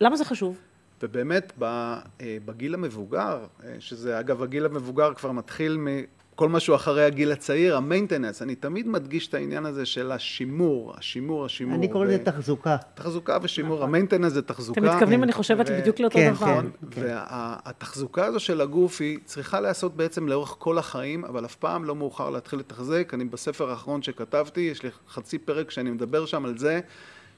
למה 0.00 0.16
זה 0.16 0.24
חשוב? 0.24 0.58
ובאמת 1.02 1.52
בגיל 2.44 2.74
המבוגר, 2.74 3.38
שזה 3.78 4.20
אגב 4.20 4.42
הגיל 4.42 4.64
המבוגר 4.64 5.14
כבר 5.14 5.32
מתחיל 5.32 5.78
כל 6.38 6.48
משהו 6.48 6.74
אחרי 6.74 7.04
הגיל 7.04 7.32
הצעיר, 7.32 7.76
המיינטננס, 7.76 8.42
אני 8.42 8.54
תמיד 8.54 8.88
מדגיש 8.88 9.28
את 9.28 9.34
העניין 9.34 9.66
הזה 9.66 9.86
של 9.86 10.12
השימור, 10.12 10.94
השימור, 10.98 11.44
השימור. 11.44 11.74
אני 11.74 11.88
קורא 11.88 12.04
לזה 12.04 12.18
תחזוקה. 12.18 12.76
תחזוקה 12.94 13.38
ושימור, 13.42 13.84
המיינטננס 13.84 14.32
זה 14.32 14.42
תחזוקה. 14.42 14.80
אתם 14.80 14.88
מתכוונים, 14.88 15.22
אני 15.22 15.32
חושבת, 15.32 15.70
בדיוק 15.70 16.00
לאותו 16.00 16.18
כן, 16.18 16.32
דבר. 16.34 16.60
כן. 16.90 17.00
והתחזוקה 17.04 18.24
הזו 18.24 18.40
של 18.40 18.60
הגוף 18.60 19.00
היא 19.00 19.18
צריכה 19.24 19.60
להיעשות 19.60 19.96
בעצם 19.96 20.28
לאורך 20.28 20.54
כל 20.58 20.78
החיים, 20.78 21.24
אבל 21.24 21.44
אף 21.44 21.54
פעם 21.54 21.84
לא 21.84 21.94
מאוחר 21.94 22.30
להתחיל 22.30 22.58
לתחזק. 22.58 23.10
אני 23.14 23.24
בספר 23.24 23.70
האחרון 23.70 24.02
שכתבתי, 24.02 24.60
יש 24.60 24.82
לי 24.82 24.90
חצי 25.08 25.38
פרק 25.38 25.70
שאני 25.70 25.90
מדבר 25.90 26.26
שם 26.26 26.44
על 26.44 26.58
זה, 26.58 26.80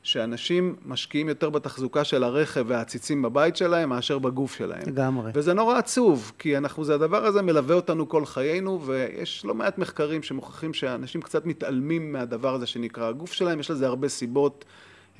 שאנשים 0.02 0.76
משקיעים 0.86 1.28
יותר 1.28 1.50
בתחזוקה 1.50 2.04
של 2.04 2.24
הרכב 2.24 2.64
והעציצים 2.68 3.22
בבית 3.22 3.56
שלהם 3.56 3.88
מאשר 3.88 4.18
בגוף 4.18 4.54
שלהם. 4.54 4.82
לגמרי. 4.86 5.30
וזה 5.34 5.54
נורא 5.54 5.78
עצוב, 5.78 6.32
כי 6.38 6.56
אנחנו, 6.56 6.84
זה 6.84 6.94
הדבר 6.94 7.26
הזה 7.26 7.42
מלווה 7.42 7.76
אותנו 7.76 8.08
כל 8.08 8.26
חיינו, 8.26 8.82
ויש 8.86 9.44
לא 9.44 9.54
מעט 9.54 9.78
מחקרים 9.78 10.22
שמוכיחים 10.22 10.74
שאנשים 10.74 11.22
קצת 11.22 11.46
מתעלמים 11.46 12.12
מהדבר 12.12 12.54
הזה 12.54 12.66
שנקרא 12.66 13.08
הגוף 13.08 13.32
שלהם, 13.32 13.60
יש 13.60 13.70
לזה 13.70 13.86
הרבה 13.86 14.08
סיבות 14.08 14.64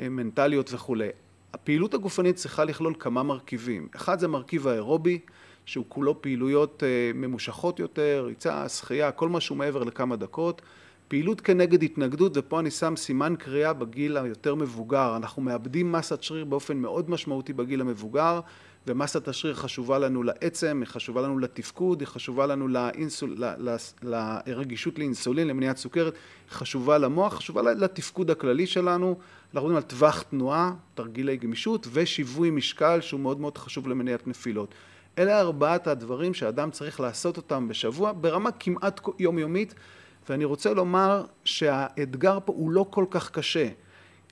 אה, 0.00 0.08
מנטליות 0.08 0.72
וכולי. 0.72 1.08
הפעילות 1.54 1.94
הגופנית 1.94 2.36
צריכה 2.36 2.64
לכלול 2.64 2.94
כמה 2.98 3.22
מרכיבים. 3.22 3.88
אחד 3.96 4.18
זה 4.18 4.28
מרכיב 4.28 4.68
האירובי, 4.68 5.18
שהוא 5.64 5.84
כולו 5.88 6.22
פעילויות 6.22 6.82
אה, 6.82 7.10
ממושכות 7.14 7.78
יותר, 7.80 8.24
ריצה, 8.26 8.68
שחייה, 8.68 9.10
כל 9.10 9.28
משהו 9.28 9.56
מעבר 9.56 9.84
לכמה 9.84 10.16
דקות. 10.16 10.62
פעילות 11.10 11.40
כנגד 11.40 11.82
התנגדות, 11.82 12.32
ופה 12.36 12.60
אני 12.60 12.70
שם 12.70 12.94
סימן 12.96 13.34
קריאה 13.38 13.72
בגיל 13.72 14.16
היותר 14.16 14.54
מבוגר. 14.54 15.16
אנחנו 15.16 15.42
מאבדים 15.42 15.92
מסת 15.92 16.22
שריר 16.22 16.44
באופן 16.44 16.76
מאוד 16.76 17.10
משמעותי 17.10 17.52
בגיל 17.52 17.80
המבוגר, 17.80 18.40
ומסת 18.86 19.28
השריר 19.28 19.54
חשובה 19.54 19.98
לנו 19.98 20.22
לעצם, 20.22 20.78
היא 20.80 20.88
חשובה 20.88 21.22
לנו 21.22 21.38
לתפקוד, 21.38 22.00
היא 22.00 22.06
חשובה 22.06 22.46
לנו 22.46 22.68
לאינסול, 22.68 23.34
ל- 23.38 23.68
ל- 23.68 24.38
לרגישות 24.46 24.98
לאינסולין, 24.98 25.48
למניעת 25.48 25.76
סוכרת, 25.76 26.14
חשובה 26.50 26.98
למוח, 26.98 27.34
חשובה 27.34 27.62
לתפקוד 27.62 28.30
הכללי 28.30 28.66
שלנו. 28.66 29.06
אנחנו 29.08 29.68
מדברים 29.68 29.76
על 29.76 29.82
טווח 29.82 30.22
תנועה, 30.22 30.72
תרגילי 30.94 31.36
גמישות 31.36 31.86
ושיווי 31.92 32.50
משקל 32.50 33.00
שהוא 33.00 33.20
מאוד 33.20 33.40
מאוד 33.40 33.58
חשוב 33.58 33.88
למניעת 33.88 34.26
נפילות. 34.26 34.74
אלה 35.18 35.40
ארבעת 35.40 35.86
הדברים 35.86 36.34
שאדם 36.34 36.70
צריך 36.70 37.00
לעשות 37.00 37.36
אותם 37.36 37.68
בשבוע 37.68 38.12
ברמה 38.20 38.50
כמעט 38.52 39.00
יומיומית 39.18 39.74
ואני 40.28 40.44
רוצה 40.44 40.74
לומר 40.74 41.24
שהאתגר 41.44 42.38
פה 42.44 42.52
הוא 42.56 42.70
לא 42.70 42.86
כל 42.90 43.04
כך 43.10 43.30
קשה. 43.30 43.68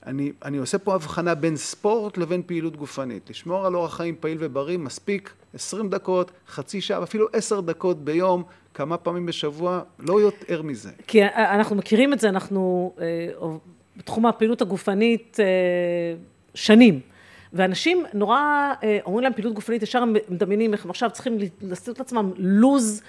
אני, 0.05 0.31
אני 0.45 0.57
עושה 0.57 0.77
פה 0.77 0.95
הבחנה 0.95 1.35
בין 1.35 1.57
ספורט 1.57 2.17
לבין 2.17 2.41
פעילות 2.45 2.77
גופנית. 2.77 3.29
לשמור 3.29 3.65
על 3.65 3.75
אורח 3.75 3.97
חיים 3.97 4.15
פעיל 4.19 4.37
ובריא 4.39 4.77
מספיק 4.77 5.33
20 5.53 5.89
דקות, 5.89 6.31
חצי 6.47 6.81
שעה, 6.81 7.03
אפילו 7.03 7.27
10 7.33 7.61
דקות 7.61 8.03
ביום, 8.03 8.43
כמה 8.73 8.97
פעמים 8.97 9.25
בשבוע, 9.25 9.81
לא 9.99 10.21
יותר 10.21 10.61
מזה. 10.61 10.89
כי 11.07 11.23
אנחנו 11.23 11.75
מכירים 11.75 12.13
את 12.13 12.19
זה, 12.19 12.29
אנחנו 12.29 12.93
אה, 12.99 13.47
בתחום 13.97 14.25
הפעילות 14.25 14.61
הגופנית 14.61 15.37
אה, 15.39 15.45
שנים. 16.53 16.99
ואנשים 17.53 18.05
נורא 18.13 18.39
אה, 18.83 18.99
אומרים 19.05 19.23
להם 19.23 19.33
פעילות 19.33 19.53
גופנית, 19.53 19.83
ישר 19.83 20.03
מדמיינים 20.29 20.73
איך 20.73 20.85
הם 20.85 20.89
עכשיו 20.89 21.09
צריכים 21.13 21.37
לעשות 21.61 21.99
לעצמם 21.99 22.31
לוז 22.37 23.01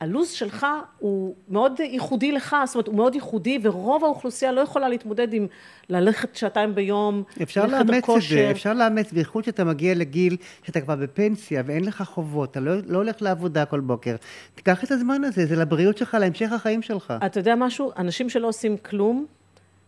הלו"ז 0.00 0.30
שלך 0.30 0.66
הוא 0.98 1.34
מאוד 1.48 1.80
ייחודי 1.80 2.32
לך, 2.32 2.56
זאת 2.66 2.74
אומרת 2.74 2.86
הוא 2.86 2.96
מאוד 2.96 3.14
ייחודי 3.14 3.58
ורוב 3.62 4.04
האוכלוסייה 4.04 4.52
לא 4.52 4.60
יכולה 4.60 4.88
להתמודד 4.88 5.32
עם 5.32 5.46
ללכת 5.88 6.36
שעתיים 6.36 6.74
ביום, 6.74 7.22
אפשר 7.42 7.66
לאמץ 7.66 8.04
את 8.16 8.22
זה, 8.28 8.50
אפשר 8.50 8.74
לאמץ, 8.74 9.12
בייחוד 9.12 9.44
שאתה 9.44 9.64
מגיע 9.64 9.94
לגיל 9.94 10.36
שאתה 10.62 10.80
כבר 10.80 10.96
בפנסיה 10.96 11.62
ואין 11.66 11.84
לך 11.84 12.02
חובות, 12.02 12.50
אתה 12.50 12.60
לא, 12.60 12.72
לא 12.86 12.98
הולך 12.98 13.22
לעבודה 13.22 13.64
כל 13.64 13.80
בוקר. 13.80 14.16
תיקח 14.54 14.84
את 14.84 14.90
הזמן 14.90 15.24
הזה, 15.24 15.46
זה 15.46 15.56
לבריאות 15.56 15.98
שלך, 15.98 16.16
להמשך 16.20 16.52
החיים 16.52 16.82
שלך. 16.82 17.14
אתה 17.26 17.40
יודע 17.40 17.54
משהו? 17.54 17.90
אנשים 17.96 18.30
שלא 18.30 18.48
עושים 18.48 18.76
כלום, 18.76 19.26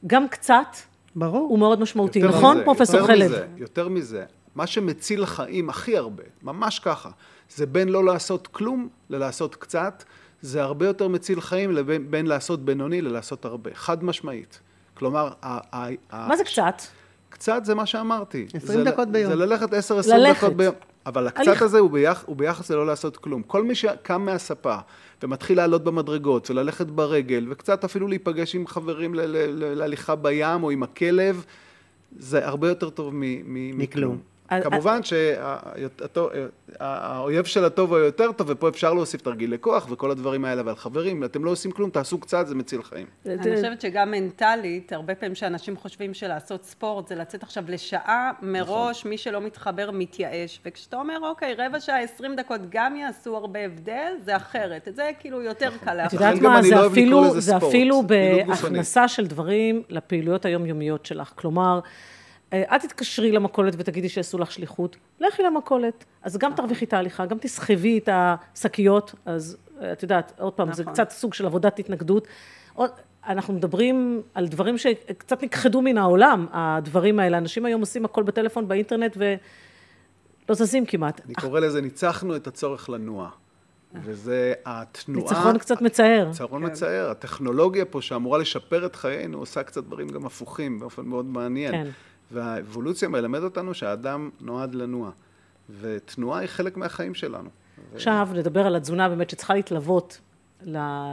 גם 0.07 0.29
קצת, 0.29 0.77
ברור. 1.17 1.49
הוא 1.49 1.59
מאוד 1.59 1.81
משמעותי, 1.81 2.23
נכון 2.23 2.65
פרופסור 2.65 3.07
חלב? 3.07 3.33
יותר 3.57 3.89
מזה, 3.89 4.25
מה 4.55 4.67
שמציל 4.67 5.27
חיים 5.27 5.69
הכי 5.69 5.97
הרבה, 5.97 6.23
ממש 6.43 6.79
ככה. 6.79 7.11
זה 7.50 7.67
בין 7.67 7.88
לא 7.88 8.05
לעשות 8.05 8.47
כלום 8.47 8.88
ללעשות 9.11 9.55
קצת, 9.55 10.05
זה 10.43 10.62
הרבה 10.62 10.87
יותר 10.87 11.09
מציל 11.09 11.41
חיים 11.41 11.73
לבין 11.73 12.11
בין 12.11 12.26
לעשות 12.26 12.65
בינוני 12.65 13.03
ללעשות 13.03 13.45
הרבה, 13.45 13.71
חד 13.75 14.05
משמעית. 14.05 14.61
כלומר, 14.95 15.31
ה, 15.43 15.91
מה 16.12 16.37
זה 16.37 16.45
קצת? 16.45 16.83
קצת 17.29 17.65
זה 17.65 17.75
מה 17.75 17.87
שאמרתי. 17.87 18.47
20 18.55 18.85
דקות 18.85 19.09
ביום. 19.09 19.31
זה 19.31 19.37
ללכת 19.37 19.73
10-20 19.73 19.75
דקות 20.35 20.57
ביום. 20.57 20.75
אבל 21.07 21.26
הקצת 21.26 21.47
הליך... 21.47 21.62
הזה 21.62 21.79
הוא, 21.79 21.91
ביח, 21.91 22.25
הוא 22.26 22.37
ביחס 22.37 22.71
ללא 22.71 22.87
לעשות 22.87 23.17
כלום. 23.17 23.43
כל 23.43 23.62
מי 23.62 23.75
שקם 23.75 24.23
מהספה 24.23 24.76
ומתחיל 25.23 25.57
לעלות 25.57 25.85
במדרגות 25.85 26.50
וללכת 26.50 26.87
ברגל 26.87 27.47
וקצת 27.50 27.85
אפילו 27.85 28.09
להיפגש 28.09 28.55
עם 28.55 28.67
חברים 28.67 29.15
להליכה 29.15 30.15
בים 30.15 30.62
או 30.62 30.71
עם 30.71 30.83
הכלב, 30.83 31.45
זה 32.19 32.47
הרבה 32.47 32.69
יותר 32.69 32.91
טוב 32.91 33.12
מכלום. 33.15 34.19
כמובן 34.62 35.00
שהאויב 36.79 37.45
של 37.45 37.65
הטוב 37.65 37.93
הוא 37.93 37.99
יותר 37.99 38.33
טוב, 38.33 38.47
ופה 38.50 38.69
אפשר 38.69 38.95
להוסיף 38.95 39.23
תרגילי 39.23 39.57
כוח 39.61 39.87
וכל 39.91 40.11
הדברים 40.11 40.45
האלה, 40.45 40.61
אבל 40.61 40.75
חברים, 40.75 41.25
אתם 41.25 41.45
לא 41.45 41.50
עושים 41.50 41.71
כלום, 41.71 41.91
תעשו 41.91 42.19
קצת, 42.19 42.47
זה 42.47 42.55
מציל 42.55 42.83
חיים. 42.83 43.07
אני 43.26 43.57
חושבת 43.57 43.81
שגם 43.81 44.11
מנטלית, 44.11 44.93
הרבה 44.93 45.15
פעמים 45.15 45.35
שאנשים 45.35 45.76
חושבים 45.76 46.15
שלעשות 46.15 46.65
ספורט 46.65 47.09
זה 47.09 47.15
לצאת 47.15 47.43
עכשיו 47.43 47.65
לשעה, 47.69 48.33
מראש 48.43 49.05
מי 49.05 49.19
שלא 49.19 49.41
מתחבר 49.41 49.91
מתייאש, 49.91 50.61
וכשאתה 50.67 50.97
אומר, 50.97 51.19
אוקיי, 51.23 51.55
רבע 51.59 51.81
שעה, 51.81 52.00
עשרים 52.00 52.37
דקות, 52.37 52.61
גם 52.71 52.97
יעשו 52.97 53.37
הרבה 53.37 53.65
הבדל, 53.65 54.12
זה 54.25 54.37
אחרת. 54.37 54.88
את 54.88 54.97
זה 54.97 55.11
כאילו 55.21 55.43
יותר 55.43 55.71
קל 55.85 55.95
להפעיל. 55.95 56.23
את 56.23 56.35
יודעת 56.35 56.43
מה, 56.43 56.62
זה 57.41 57.57
אפילו 57.57 58.03
בהכנסה 58.03 59.09
של 59.09 59.26
דברים 59.26 59.83
לפעילויות 59.88 60.45
היומיומיות 60.45 61.07
שלך. 61.07 61.33
כלומר, 61.35 61.81
אל 62.53 62.79
תתקשרי 62.79 63.33
למכולת 63.33 63.75
ותגידי 63.79 64.09
שיעשו 64.09 64.38
לך 64.38 64.53
שליחות, 64.53 64.97
לכי 65.21 65.43
למכולת, 65.43 66.05
אז 66.23 66.37
גם 66.37 66.55
תרוויחי 66.55 66.85
את 66.85 66.93
ההליכה, 66.93 67.26
גם 67.26 67.38
תסחבי 67.38 67.99
את 67.99 68.09
השקיות, 68.12 69.15
אז 69.25 69.57
את 69.93 70.03
יודעת, 70.03 70.33
עוד 70.38 70.53
פעם, 70.53 70.73
זה 70.73 70.85
קצת 70.85 71.11
סוג 71.11 71.35
של 71.35 71.47
עבודת 71.47 71.79
התנגדות. 71.79 72.29
אנחנו 73.26 73.55
מדברים 73.55 74.23
על 74.35 74.49
דברים 74.49 74.79
שקצת 74.79 75.43
נכחדו 75.43 75.83
מן 75.83 75.99
העולם, 75.99 76.47
הדברים 76.53 77.21
האלה. 77.21 77.38
אנשים 77.38 77.65
היום 77.65 77.81
עושים 77.81 78.05
הכל 78.05 78.23
בטלפון, 78.23 78.69
באינטרנט, 78.69 79.17
ולא 79.17 80.55
זזים 80.55 80.87
כמעט. 80.87 81.21
אני 81.26 81.35
קורא 81.35 81.61
לזה, 81.61 81.81
ניצחנו 81.81 82.37
את 82.37 82.47
הצורך 82.47 82.91
לנוע. 82.91 83.31
וזה 84.05 84.55
התנועה... 84.67 85.33
ניצחון 85.33 85.59
קצת 85.59 85.83
מצער. 85.83 86.29
ניצחון 86.29 86.62
כן. 86.62 86.71
מצער. 86.71 87.11
הטכנולוגיה 87.11 87.85
פה, 87.85 88.03
שאמורה 88.03 88.38
לשפר 88.38 88.87
את 88.87 88.97
חיינו, 88.97 89.38
עושה 89.38 89.62
קצת 89.62 89.85
דברים 89.85 90.09
גם 90.09 90.26
הפוכים, 90.26 90.79
באופן 90.81 91.03
מאוד 91.03 91.25
מעניין. 91.25 91.73
כן. 91.73 91.87
והאבולוציה 92.33 93.09
מלמד 93.09 93.42
אותנו 93.42 93.75
שהאדם 93.75 94.30
נועד 94.40 94.75
לנוע, 94.75 95.11
ותנועה 95.80 96.40
היא 96.40 96.49
חלק 96.49 96.76
מהחיים 96.76 97.14
שלנו. 97.14 97.49
עכשיו 97.95 98.28
נדבר 98.35 98.66
על 98.66 98.76
התזונה 98.76 99.09
באמת 99.09 99.30
שצריכה 99.30 99.54
להתלוות 99.54 100.21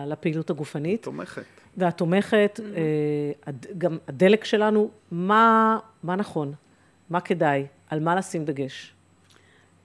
לפעילות 0.08 0.50
הגופנית. 0.50 1.04
תומכת. 1.04 1.44
והתומכת, 1.78 2.60
אה, 2.76 3.52
גם 3.78 3.98
הדלק 4.08 4.44
שלנו, 4.44 4.90
מה, 5.12 5.78
מה 6.04 6.16
נכון, 6.16 6.54
מה 7.10 7.22
כדאי, 7.22 7.66
על 7.90 8.00
מה 8.00 8.16
לשים 8.16 8.46
דגש. 8.46 8.93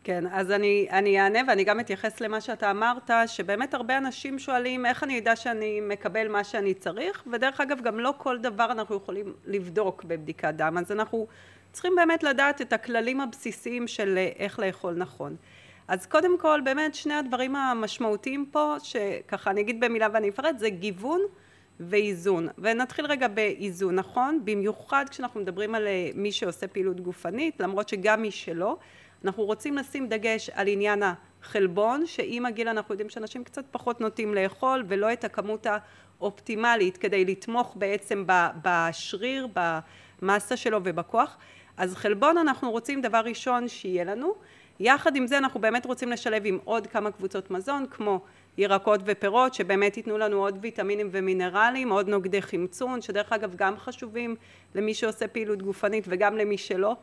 כן, 0.09 0.25
אז 0.33 0.51
אני, 0.51 0.87
אני 0.91 1.21
אענה 1.21 1.39
ואני 1.49 1.65
גם 1.65 1.81
אתייחס 1.81 2.21
למה 2.21 2.41
שאתה 2.41 2.71
אמרת, 2.71 3.11
שבאמת 3.27 3.75
הרבה 3.75 3.99
אנשים 3.99 4.39
שואלים 4.39 4.87
איך 4.87 5.05
אני 5.05 5.19
אדע 5.19 5.37
שאני 5.37 5.81
מקבל 5.81 6.29
מה 6.29 6.45
שאני 6.45 6.75
צריך, 6.75 7.25
ודרך 7.33 7.61
אגב 7.61 7.81
גם 7.81 8.01
לא 8.01 8.15
כל 8.19 8.39
דבר 8.39 8.65
אנחנו 8.73 8.97
יכולים 8.97 9.35
לבדוק 9.47 10.05
בבדיקת 10.05 10.55
דם, 10.57 10.77
אז 10.79 10.93
אנחנו 10.93 11.27
צריכים 11.73 11.93
באמת 11.97 12.23
לדעת 12.23 12.61
את 12.61 12.73
הכללים 12.73 13.21
הבסיסיים 13.21 13.87
של 13.87 14.19
איך 14.39 14.59
לאכול 14.59 14.95
נכון. 14.95 15.37
אז 15.89 16.07
קודם 16.07 16.39
כל 16.39 16.61
באמת 16.65 16.95
שני 16.95 17.15
הדברים 17.15 17.57
המשמעותיים 17.57 18.47
פה, 18.53 18.77
שככה 18.83 19.51
אני 19.51 19.61
אגיד 19.61 19.81
במילה 19.81 20.09
ואני 20.13 20.29
אפרט, 20.29 20.59
זה 20.59 20.71
גיוון 20.71 21.21
ואיזון. 21.81 22.49
ונתחיל 22.59 23.07
רגע 23.07 23.29
באיזון, 23.29 23.95
נכון? 23.95 24.41
במיוחד 24.45 25.05
כשאנחנו 25.11 25.41
מדברים 25.41 25.75
על 25.75 25.89
מי 26.15 26.33
שעושה 26.33 26.67
פעילות 26.67 27.01
גופנית, 27.01 27.61
למרות 27.61 27.89
שגם 27.89 28.23
מי 28.23 28.31
שלא. 28.31 28.77
אנחנו 29.25 29.45
רוצים 29.45 29.77
לשים 29.77 30.09
דגש 30.09 30.51
על 30.51 30.69
עניין 30.69 31.03
החלבון, 31.03 32.07
שעם 32.07 32.47
הגיל 32.47 32.69
אנחנו 32.69 32.95
יודעים 32.95 33.11
שאנשים 33.11 33.45
קצת 33.45 33.65
פחות 33.71 34.01
נוטים 34.01 34.35
לאכול 34.35 34.85
ולא 34.89 35.13
את 35.13 35.25
הכמות 35.25 35.67
האופטימלית 36.21 36.97
כדי 36.97 37.25
לתמוך 37.25 37.75
בעצם 37.79 38.25
בשריר, 38.63 39.49
במסה 40.23 40.57
שלו 40.57 40.81
ובכוח. 40.85 41.37
אז 41.77 41.95
חלבון 41.95 42.39
אנחנו 42.39 42.71
רוצים 42.71 43.01
דבר 43.01 43.21
ראשון 43.25 43.69
שיהיה 43.69 44.05
לנו. 44.05 44.35
יחד 44.81 45.17
עם 45.17 45.27
זה 45.27 45.39
אנחנו 45.39 45.61
באמת 45.61 45.87
רוצים 45.87 46.11
לשלב 46.11 46.43
עם 46.47 46.59
עוד 46.65 46.87
כמה 46.87 47.11
קבוצות 47.11 47.51
מזון 47.51 47.87
כמו 47.91 48.21
ירקות 48.59 49.01
ופירות 49.05 49.55
שבאמת 49.55 49.97
ייתנו 49.97 50.19
לנו 50.19 50.37
עוד 50.37 50.59
ויטמינים 50.61 51.09
ומינרלים, 51.13 51.91
עוד 51.91 52.09
נוגדי 52.09 52.43
חמצון 52.43 53.01
שדרך 53.01 53.33
אגב 53.33 53.55
גם 53.57 53.77
חשובים 53.77 54.37
למי 54.75 54.95
שעושה 54.95 55.29
פעילות 55.29 55.63
גופנית 55.63 56.05
וגם 56.09 56.37
למי 56.37 56.59
שלא. 56.59 56.97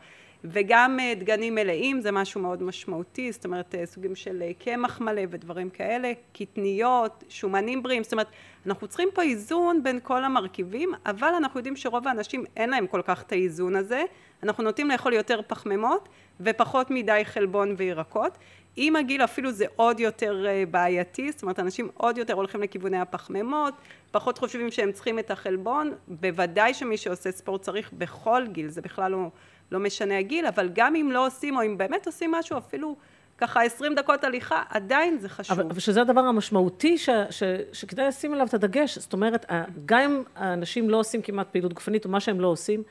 וגם 0.43 0.99
אה, 0.99 1.13
דגנים 1.15 1.55
מלאים 1.55 2.01
זה 2.01 2.11
משהו 2.11 2.41
מאוד 2.41 2.63
משמעותי, 2.63 3.31
זאת 3.31 3.45
אומרת 3.45 3.75
אה, 3.75 3.85
סוגים 3.85 4.15
של 4.15 4.41
אה, 4.41 4.51
קמח 4.59 5.01
מלא 5.01 5.21
ודברים 5.29 5.69
כאלה, 5.69 6.11
קטניות, 6.33 7.23
שומנים 7.29 7.83
בריאים, 7.83 8.03
זאת 8.03 8.11
אומרת 8.11 8.27
אנחנו 8.65 8.87
צריכים 8.87 9.09
פה 9.13 9.21
איזון 9.21 9.83
בין 9.83 9.99
כל 10.03 10.23
המרכיבים, 10.23 10.91
אבל 11.05 11.33
אנחנו 11.37 11.59
יודעים 11.59 11.75
שרוב 11.75 12.07
האנשים 12.07 12.43
אין 12.57 12.69
להם 12.69 12.87
כל 12.87 13.01
כך 13.05 13.21
את 13.21 13.31
האיזון 13.31 13.75
הזה, 13.75 14.03
אנחנו 14.43 14.63
נוטים 14.63 14.89
לאכול 14.89 15.13
יותר 15.13 15.39
פחמימות 15.47 16.09
ופחות 16.39 16.91
מדי 16.91 17.21
חלבון 17.23 17.75
וירקות, 17.77 18.37
עם 18.75 18.95
הגיל 18.95 19.23
אפילו 19.23 19.51
זה 19.51 19.65
עוד 19.75 19.99
יותר 19.99 20.45
בעייתי, 20.71 21.31
זאת 21.31 21.41
אומרת 21.41 21.59
אנשים 21.59 21.89
עוד 21.97 22.17
יותר 22.17 22.33
הולכים 22.33 22.61
לכיווני 22.61 22.99
הפחמימות, 22.99 23.73
פחות 24.11 24.37
חושבים 24.37 24.71
שהם 24.71 24.91
צריכים 24.91 25.19
את 25.19 25.31
החלבון, 25.31 25.93
בוודאי 26.07 26.73
שמי 26.73 26.97
שעושה 26.97 27.31
ספורט 27.31 27.61
צריך 27.61 27.93
בכל 27.93 28.43
גיל, 28.51 28.67
זה 28.67 28.81
בכלל 28.81 29.11
לא 29.11 29.29
לא 29.71 29.79
משנה 29.79 30.17
הגיל, 30.17 30.45
אבל 30.45 30.69
גם 30.73 30.95
אם 30.95 31.09
לא 31.11 31.27
עושים, 31.27 31.57
או 31.57 31.61
אם 31.61 31.77
באמת 31.77 32.07
עושים 32.07 32.31
משהו, 32.31 32.57
אפילו 32.57 32.95
ככה 33.37 33.63
עשרים 33.63 33.95
דקות 33.95 34.23
הליכה, 34.23 34.63
עדיין 34.69 35.17
זה 35.19 35.29
חשוב. 35.29 35.59
אבל 35.59 35.79
שזה 35.79 36.01
הדבר 36.01 36.21
המשמעותי 36.21 36.97
ש, 36.97 37.09
ש, 37.29 37.43
שכדאי 37.73 38.07
לשים 38.07 38.33
עליו 38.33 38.47
את 38.47 38.53
הדגש. 38.53 38.97
זאת 38.97 39.13
אומרת, 39.13 39.45
גם 39.85 39.99
אם 39.99 40.23
האנשים 40.35 40.89
לא 40.89 40.97
עושים 40.97 41.21
כמעט 41.21 41.47
פעילות 41.51 41.73
גופנית, 41.73 42.05
או 42.05 42.09
מה 42.09 42.19
שהם 42.19 42.39
לא 42.39 42.47
עושים, 42.47 42.83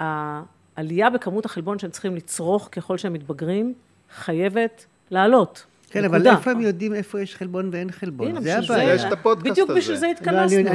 העלייה 0.00 1.10
בכמות 1.10 1.44
החלבון 1.44 1.78
שהם 1.78 1.90
צריכים 1.90 2.16
לצרוך 2.16 2.68
ככל 2.72 2.98
שהם 2.98 3.12
מתבגרים, 3.12 3.74
חייבת 4.14 4.86
לעלות. 5.10 5.66
כן, 5.90 6.04
אבל 6.04 6.26
איפה 6.26 6.50
הם 6.50 6.60
יודעים 6.60 6.94
איפה 6.94 7.20
יש 7.20 7.36
חלבון 7.36 7.68
ואין 7.72 7.90
חלבון? 7.90 8.40
זה 8.42 8.58
הבעיה. 8.58 8.94
יש 8.94 9.04
את 9.04 9.12
הפודקאסט 9.12 9.46
הזה. 9.46 9.52
בדיוק 9.52 9.70
בשביל 9.70 9.96
זה 9.96 10.06
התכנסנו. 10.06 10.64
לא, 10.64 10.70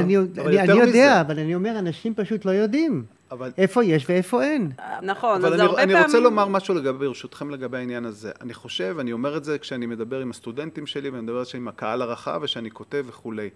אני 0.60 0.72
יודע, 0.72 1.20
אבל 1.20 1.38
אני 1.38 1.54
אומר, 1.54 1.78
אנשים 1.78 2.14
פשוט 2.14 2.44
לא 2.44 2.50
יודעים. 2.50 3.04
אבל... 3.30 3.52
איפה 3.58 3.84
יש 3.84 4.06
ואיפה 4.08 4.42
אין. 4.44 4.72
נכון, 5.02 5.44
אז 5.44 5.52
אני, 5.52 5.62
הרבה 5.62 5.82
אני 5.82 5.92
פעמים... 5.92 5.96
אני 5.96 6.04
רוצה 6.04 6.20
לומר 6.20 6.48
משהו 6.48 6.74
לגבי, 6.74 7.06
ברשותכם 7.06 7.50
לגבי 7.50 7.76
העניין 7.76 8.04
הזה. 8.04 8.30
אני 8.40 8.54
חושב, 8.54 8.96
אני 9.00 9.12
אומר 9.12 9.36
את 9.36 9.44
זה 9.44 9.58
כשאני 9.58 9.86
מדבר 9.86 10.20
עם 10.20 10.30
הסטודנטים 10.30 10.86
שלי, 10.86 11.10
ואני 11.10 11.22
מדבר 11.22 11.42
עם 11.54 11.68
הקהל 11.68 12.02
הרחב, 12.02 12.40
ושאני 12.42 12.70
כותב 12.70 13.04
וכולי. 13.06 13.50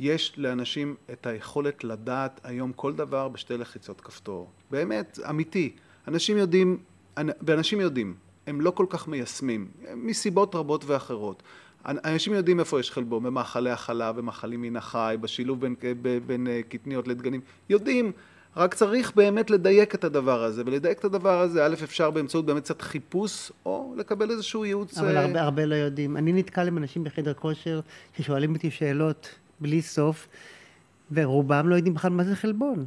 יש 0.00 0.34
לאנשים 0.36 0.94
את 1.12 1.26
היכולת 1.26 1.84
לדעת 1.84 2.40
היום 2.44 2.72
כל 2.72 2.92
דבר 2.92 3.28
בשתי 3.28 3.56
לחיצות 3.56 4.00
כפתור. 4.00 4.50
באמת, 4.70 5.18
אמיתי. 5.30 5.72
אנשים 6.08 6.36
יודעים, 6.36 6.78
ואנשים 7.16 7.80
יודעים, 7.80 8.14
הם 8.46 8.60
לא 8.60 8.70
כל 8.70 8.86
כך 8.88 9.08
מיישמים, 9.08 9.68
מסיבות 9.96 10.54
רבות 10.54 10.84
ואחרות. 10.84 11.42
אנשים 11.86 12.32
יודעים 12.32 12.60
איפה 12.60 12.80
יש 12.80 12.90
חלבון, 12.90 13.22
במאכלי 13.22 13.70
החלב, 13.70 14.16
במאכלים 14.16 14.62
מן 14.62 14.76
החי, 14.76 15.16
בשילוב 15.20 15.60
בין, 15.60 15.74
בין 16.26 16.46
אה, 16.46 16.60
קטניות 16.68 17.08
לדגנים, 17.08 17.40
יודעים, 17.70 18.12
רק 18.56 18.74
צריך 18.74 19.12
באמת 19.16 19.50
לדייק 19.50 19.94
את 19.94 20.04
הדבר 20.04 20.44
הזה, 20.44 20.62
ולדייק 20.66 20.98
את 20.98 21.04
הדבר 21.04 21.40
הזה, 21.40 21.66
א', 21.66 21.74
אפשר 21.84 22.10
באמצעות 22.10 22.46
באמת 22.46 22.62
קצת 22.62 22.82
חיפוש, 22.82 23.52
או 23.66 23.94
לקבל 23.96 24.30
איזשהו 24.30 24.64
ייעוץ. 24.64 24.98
אבל 24.98 25.16
הרבה, 25.16 25.42
הרבה 25.42 25.66
לא 25.66 25.74
יודעים. 25.74 26.16
אני 26.16 26.32
נתקל 26.32 26.66
עם 26.66 26.78
אנשים 26.78 27.04
בחדר 27.04 27.34
כושר, 27.34 27.80
ששואלים 28.16 28.54
אותי 28.54 28.70
שאלות 28.70 29.28
בלי 29.60 29.82
סוף, 29.82 30.28
ורובם 31.12 31.68
לא 31.68 31.74
יודעים 31.74 31.94
בכלל 31.94 32.10
מה 32.10 32.24
זה 32.24 32.36
חלבון. 32.36 32.84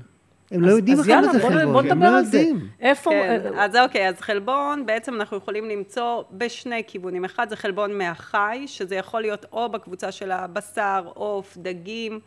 הם 0.51 0.61
לא 0.61 0.71
יודעים 0.71 0.97
בכלל 0.97 1.25
מה 1.25 1.33
זה 1.33 1.39
חלבון, 1.39 1.73
בוא 1.73 1.81
נדבר 1.81 2.11
לא 2.11 2.23
זה. 2.23 2.43
איפה... 2.81 3.09
כן, 3.09 3.53
אז 3.57 3.75
אוקיי, 3.75 4.09
אז 4.09 4.21
חלבון, 4.21 4.85
בעצם 4.85 5.13
אנחנו 5.13 5.37
יכולים 5.37 5.69
למצוא 5.69 6.23
בשני 6.31 6.83
כיוונים. 6.87 7.25
אחד 7.25 7.49
זה 7.49 7.55
חלבון 7.55 7.97
מהחי, 7.97 8.63
שזה 8.65 8.95
יכול 8.95 9.21
להיות 9.21 9.45
או 9.51 9.69
בקבוצה 9.69 10.11
של 10.11 10.31
הבשר, 10.31 11.03
עוף, 11.13 11.57
דגים, 11.57 12.19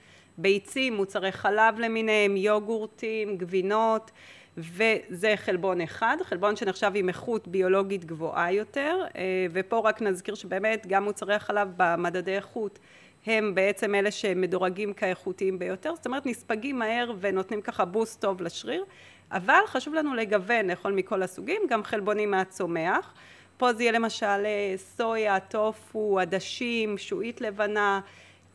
ביצים, 0.43 0.97
מוצרי 0.97 1.33
חלב 1.33 1.79
למיניהם, 1.79 2.37
יוגורטים, 2.37 3.37
גבינות, 3.37 4.11
וזה 4.57 5.33
חלבון 5.37 5.81
אחד, 5.81 6.17
חלבון 6.25 6.57
שנחשב 6.57 6.93
עם 6.95 7.09
איכות 7.09 7.49
ביולוגית 7.49 8.05
גבוהה 8.05 8.53
יותר, 8.53 8.99
אה, 9.17 9.47
ופה 9.53 9.79
רק 9.79 10.03
נזכיר 10.03 10.35
שבאמת 10.35 10.87
גם 10.87 11.05
מוצרי 11.05 11.35
החלב 11.35 11.69
במדדי 11.77 12.37
איכות 12.37 12.79
הם 13.27 13.55
בעצם 13.55 13.95
אלה 13.95 14.11
שמדורגים 14.11 14.93
כאיכותיים 14.93 15.59
ביותר, 15.59 15.95
זאת 15.95 16.07
אומרת 16.07 16.27
נספגים 16.27 16.79
מהר 16.79 17.13
ונותנים 17.21 17.63
ככה 17.63 17.85
בוסט 17.85 18.21
טוב 18.21 18.43
לשריר, 18.43 18.85
אבל 19.33 19.61
חשוב 19.67 19.95
לנו 19.95 20.15
לגוון, 20.15 20.71
לאכול 20.71 20.93
מכל 20.93 21.23
הסוגים, 21.23 21.63
גם 21.69 21.85
חלבונים 21.85 22.31
מהצומח, 22.31 23.15
פה 23.57 23.73
זה 23.73 23.83
יהיה 23.83 23.93
למשל 23.93 24.27
אה, 24.27 24.75
סויה, 24.77 25.41
טופו, 25.41 26.21
עדשים, 26.21 26.99
שועית 26.99 27.41
לבנה, 27.41 28.01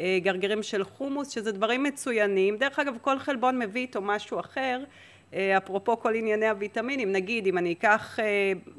גרגירים 0.02 0.64
של 0.64 0.84
חומוס, 0.84 1.30
שזה 1.30 1.52
דברים 1.52 1.84
מצוינים, 1.84 2.58
דרך 2.58 2.80
אגב 2.80 2.98
כל 3.02 3.20
חלבון 3.20 3.60
מביא 3.60 3.82
איתו 3.82 4.02
משהו 4.02 4.40
אחר, 4.40 4.84
אה, 5.34 5.58
אפרופו 5.58 6.00
כל 6.00 6.16
ענייני 6.16 6.50
הוויטמינים, 6.50 7.12
נגיד 7.12 7.48
אם 7.48 7.58
אני 7.58 7.74
אקח 7.74 8.20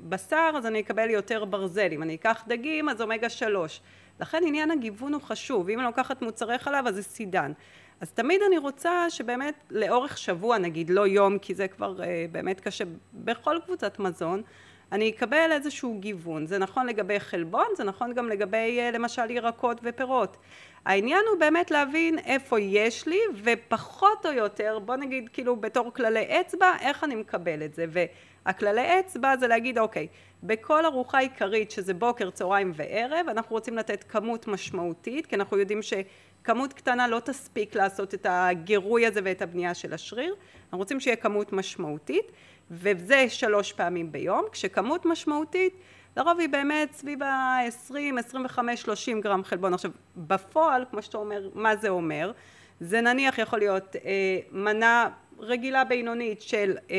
בשר 0.09 0.51
אז 0.57 0.67
אני 0.67 0.81
אקבל 0.81 1.11
יותר 1.11 1.45
ברזל, 1.45 1.89
אם 1.93 2.03
אני 2.03 2.15
אקח 2.15 2.45
דגים 2.49 2.89
אז 2.89 3.01
אומגה 3.01 3.29
שלוש. 3.29 3.81
לכן 4.21 4.43
עניין 4.47 4.71
הגיוון 4.71 5.15
הוא 5.15 5.23
חשוב, 5.23 5.69
אם 5.69 5.79
אני 5.79 5.87
לוקחת 5.87 6.23
מוצרי 6.23 6.59
חלב 6.59 6.87
אז 6.87 6.95
זה 6.95 7.03
סידן. 7.03 7.53
אז 8.01 8.13
תמיד 8.13 8.41
אני 8.49 8.59
רוצה 8.59 9.11
שבאמת 9.11 9.55
לאורך 9.71 10.19
שבוע, 10.19 10.59
נגיד 10.59 10.91
לא 10.91 11.07
יום, 11.07 11.39
כי 11.39 11.55
זה 11.55 11.69
כבר 11.69 12.03
אה, 12.03 12.27
באמת 12.33 12.61
קשה, 12.61 12.85
בכל 13.15 13.57
קבוצת 13.65 13.99
מזון, 13.99 14.43
אני 14.93 15.11
אקבל 15.11 15.53
איזשהו 15.53 15.99
גיוון. 16.01 16.47
זה 16.47 16.59
נכון 16.59 16.87
לגבי 16.87 17.21
חלבון, 17.21 17.67
זה 17.77 17.85
נכון 17.85 18.15
גם 18.15 18.29
לגבי 18.29 18.79
אה, 18.81 18.91
למשל 18.91 19.31
ירקות 19.31 19.81
ופירות. 19.83 20.37
העניין 20.85 21.21
הוא 21.31 21.39
באמת 21.41 21.71
להבין 21.71 22.19
איפה 22.19 22.61
יש 22.61 23.07
לי, 23.07 23.19
ופחות 23.45 24.27
או 24.27 24.33
יותר, 24.33 24.79
בוא 24.79 24.97
נגיד 24.97 25.29
כאילו 25.33 25.57
בתור 25.57 25.93
כללי 25.93 26.41
אצבע, 26.41 26.73
איך 26.81 27.05
אני 27.05 27.15
מקבל 27.15 27.65
את 27.65 27.75
זה. 27.75 27.87
והכללי 27.89 29.01
אצבע 29.01 29.37
זה 29.37 29.47
להגיד, 29.47 29.79
אוקיי, 29.79 30.07
בכל 30.43 30.85
ארוחה 30.85 31.19
עיקרית, 31.19 31.71
שזה 31.71 31.95
בוקר, 31.95 32.31
צהריים 32.31 32.73
וערב, 32.75 33.27
אנחנו 33.29 33.57
רוצים 33.57 33.77
לתת 33.77 34.05
כמות 34.09 34.49
משמעותית, 34.49 35.27
כי 35.27 35.37
אנחנו 35.37 35.59
יודעים 35.59 35.81
שכמות 35.83 36.73
קטנה 36.73 37.09
לא 37.09 37.21
תספיק 37.21 37.75
לעשות 37.75 38.15
את 38.15 38.27
הגירוי 38.29 39.07
הזה 39.07 39.21
ואת 39.25 39.43
הבנייה 39.43 39.75
של 39.75 39.95
השריר, 39.95 40.35
אנחנו 40.65 40.79
רוצים 40.79 41.01
שיהיה 41.01 41.17
כמות 41.17 41.53
משמעותית, 41.53 42.33
וזה 42.71 43.29
שלוש 43.29 43.73
פעמים 43.73 44.13
ביום, 44.13 44.45
כשכמות 44.53 45.07
משמעותית 45.07 45.75
לרוב 46.17 46.41
היא 46.41 46.49
באמת 46.49 46.93
סביב 46.93 47.23
ה-20, 47.23 47.95
25, 48.19 48.81
30 48.83 49.21
גרם 49.21 49.45
חלבון. 49.45 49.75
עכשיו, 49.75 49.91
בפועל, 50.17 50.85
כמו 50.91 51.03
שאתה 51.03 51.19
אומר, 51.19 51.49
מה 51.55 51.77
זה 51.77 51.89
אומר? 51.89 52.33
זה 52.81 53.01
נניח 53.01 53.39
יכול 53.39 53.59
להיות 53.59 53.97
אה, 53.97 54.39
מנה 54.53 55.09
רגילה 55.39 55.85
בינונית 55.85 56.43
של 56.43 56.77
אה, 56.91 56.97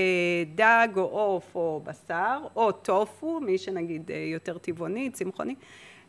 דג 0.55 0.87
או 0.97 1.03
עוף 1.03 1.55
או 1.55 1.81
בשר, 1.83 2.39
או 2.55 2.71
טופו, 2.71 3.39
מי 3.39 3.57
שנגיד 3.57 4.11
אה, 4.11 4.17
יותר 4.33 4.57
טבעוני, 4.57 5.09
צמחוני, 5.09 5.55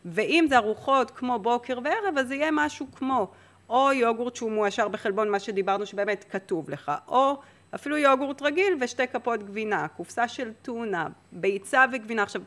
ואם 0.05 0.45
זה 0.49 0.57
ארוחות 0.57 1.11
כמו 1.11 1.39
בוקר 1.39 1.79
וערב, 1.83 2.17
אז 2.17 2.27
זה 2.27 2.35
יהיה 2.35 2.49
משהו 2.51 2.87
כמו 2.95 3.27
או 3.69 3.93
יוגורט 3.93 4.35
שהוא 4.35 4.51
מועשר 4.51 4.87
בחלבון, 4.87 5.29
מה 5.29 5.39
שדיברנו 5.39 5.85
שבאמת 5.85 6.25
כתוב 6.29 6.69
לך, 6.69 6.91
או 7.07 7.39
אפילו 7.75 7.97
יוגורט 7.97 8.41
רגיל 8.41 8.77
ושתי 8.81 9.07
כפות 9.07 9.43
גבינה, 9.43 9.87
קופסה 9.87 10.27
של 10.27 10.51
טונה, 10.61 11.07
ביצה 11.31 11.85
וגבינה. 11.93 12.23
עכשיו, 12.23 12.41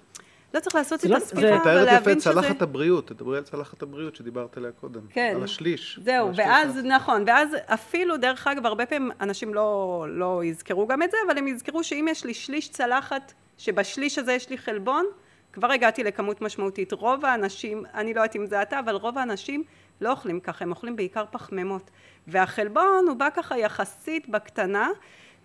לא 0.55 0.61
צריך 0.61 0.75
לעשות 0.75 1.05
את 1.05 1.11
לא, 1.11 1.17
הספירה 1.17 1.61
ולהבין 1.65 1.81
שזה... 1.81 1.81
מתארת 1.85 2.01
יפה 2.01 2.13
את 2.13 2.19
צלחת 2.19 2.63
הבריאות, 2.63 3.09
תדברי 3.09 3.39
על 3.39 3.45
צלחת 3.45 3.83
הבריאות 3.83 4.17
שדיברת 4.17 4.57
עליה 4.57 4.73
קודם. 4.73 5.01
כן. 5.11 5.33
על 5.37 5.45
השליש. 5.45 5.99
זהו, 6.03 6.37
ואז, 6.37 6.79
נכון, 6.85 7.25
ואז 7.27 7.57
אפילו, 7.67 8.17
דרך 8.17 8.47
אגב, 8.47 8.67
הרבה 8.67 8.87
פעמים 8.87 9.11
אנשים 9.21 9.55
לא, 9.55 10.07
לא 10.09 10.45
יזכרו 10.45 10.87
גם 10.87 11.03
את 11.03 11.11
זה, 11.11 11.17
אבל 11.27 11.39
הם 11.39 11.49
יזכרו 11.49 11.85
שאם 11.85 12.07
יש 12.11 12.25
לי 12.25 12.35
שליש 12.35 12.69
צלחת, 12.69 13.33
שבשליש 13.59 14.19
הזה 14.19 14.33
יש 14.33 14.51
לי 14.51 14.59
חלבון, 14.59 15.07
כבר 15.53 15.73
הגעתי 15.73 16.05
לכמות 16.05 16.41
משמעותית. 16.41 16.93
רוב 16.93 17.25
האנשים, 17.25 17.85
אני 17.95 18.15
לא 18.15 18.21
יודעת 18.21 18.37
אם 18.37 18.47
זה 18.47 18.63
אתה, 18.63 18.79
אבל 18.79 18.95
רוב 18.95 19.19
האנשים 19.19 19.65
לא 20.03 20.11
אוכלים 20.11 20.41
ככה, 20.41 20.65
הם 20.65 20.71
אוכלים 20.71 20.97
בעיקר 20.97 21.25
פחמימות. 21.31 21.91
והחלבון 22.27 23.05
הוא 23.09 23.17
בא 23.17 23.29
ככה 23.37 23.59
יחסית 23.59 24.29
בקטנה, 24.29 24.89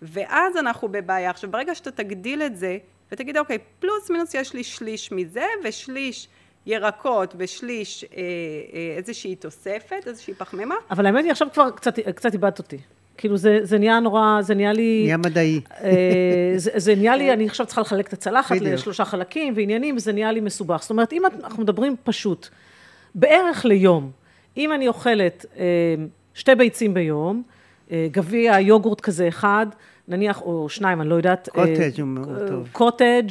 ואז 0.02 0.56
אנחנו 0.56 0.88
בבעיה. 0.88 1.30
עכשיו, 1.30 1.50
ברגע 1.50 1.74
שאתה 1.74 1.90
תגדיל 1.90 2.42
את 2.42 2.56
זה, 2.56 2.78
ותגיד 3.12 3.38
אוקיי 3.38 3.58
פלוס 3.78 4.10
מינוס 4.10 4.34
יש 4.34 4.54
לי 4.54 4.64
שליש 4.64 5.12
מזה 5.12 5.44
ושליש 5.64 6.28
ירקות 6.66 7.34
ושליש 7.38 8.04
אה, 8.04 8.08
אה, 8.20 8.94
איזושהי 8.96 9.36
תוספת, 9.36 10.06
איזושהי 10.06 10.34
פחמימה. 10.34 10.74
אבל 10.90 11.06
האמת 11.06 11.24
היא 11.24 11.32
עכשיו 11.32 11.48
כבר 11.52 11.70
קצת, 11.70 11.98
קצת 11.98 12.32
איבדת 12.32 12.58
אותי. 12.58 12.78
כאילו 13.16 13.36
זה, 13.36 13.58
זה 13.62 13.78
נהיה 13.78 14.00
נורא, 14.00 14.42
זה 14.42 14.54
נהיה 14.54 14.72
לי... 14.72 15.02
נהיה 15.02 15.16
מדעי. 15.16 15.60
אה, 15.84 16.52
זה, 16.56 16.70
זה 16.74 16.94
נהיה 16.94 17.16
לי, 17.16 17.32
אני 17.32 17.46
עכשיו 17.46 17.66
צריכה 17.66 17.80
לחלק 17.80 18.08
את 18.08 18.12
הצלחת 18.12 18.56
לשלושה 18.60 19.04
חלקים 19.04 19.52
ועניינים, 19.56 19.96
וזה 19.96 20.12
נהיה 20.12 20.32
לי 20.32 20.40
מסובך. 20.40 20.82
זאת 20.82 20.90
אומרת, 20.90 21.12
אם 21.12 21.22
אנחנו 21.26 21.62
מדברים 21.62 21.96
פשוט, 22.04 22.48
בערך 23.14 23.64
ליום, 23.64 24.10
אם 24.58 24.72
אני 24.72 24.88
אוכלת 24.88 25.46
אה, 25.58 25.64
שתי 26.34 26.54
ביצים 26.54 26.94
ביום, 26.94 27.42
אה, 27.90 28.06
גביע 28.10 28.60
יוגורט 28.60 29.00
כזה 29.00 29.28
אחד, 29.28 29.66
נניח, 30.08 30.42
או 30.42 30.68
שניים, 30.68 31.00
אני 31.00 31.08
לא 31.08 31.14
יודעת. 31.14 31.48
קוטג' 31.48 32.00
הוא 32.00 32.08
מאוד 32.08 32.48
טוב. 32.48 32.68
קוטג', 32.72 33.28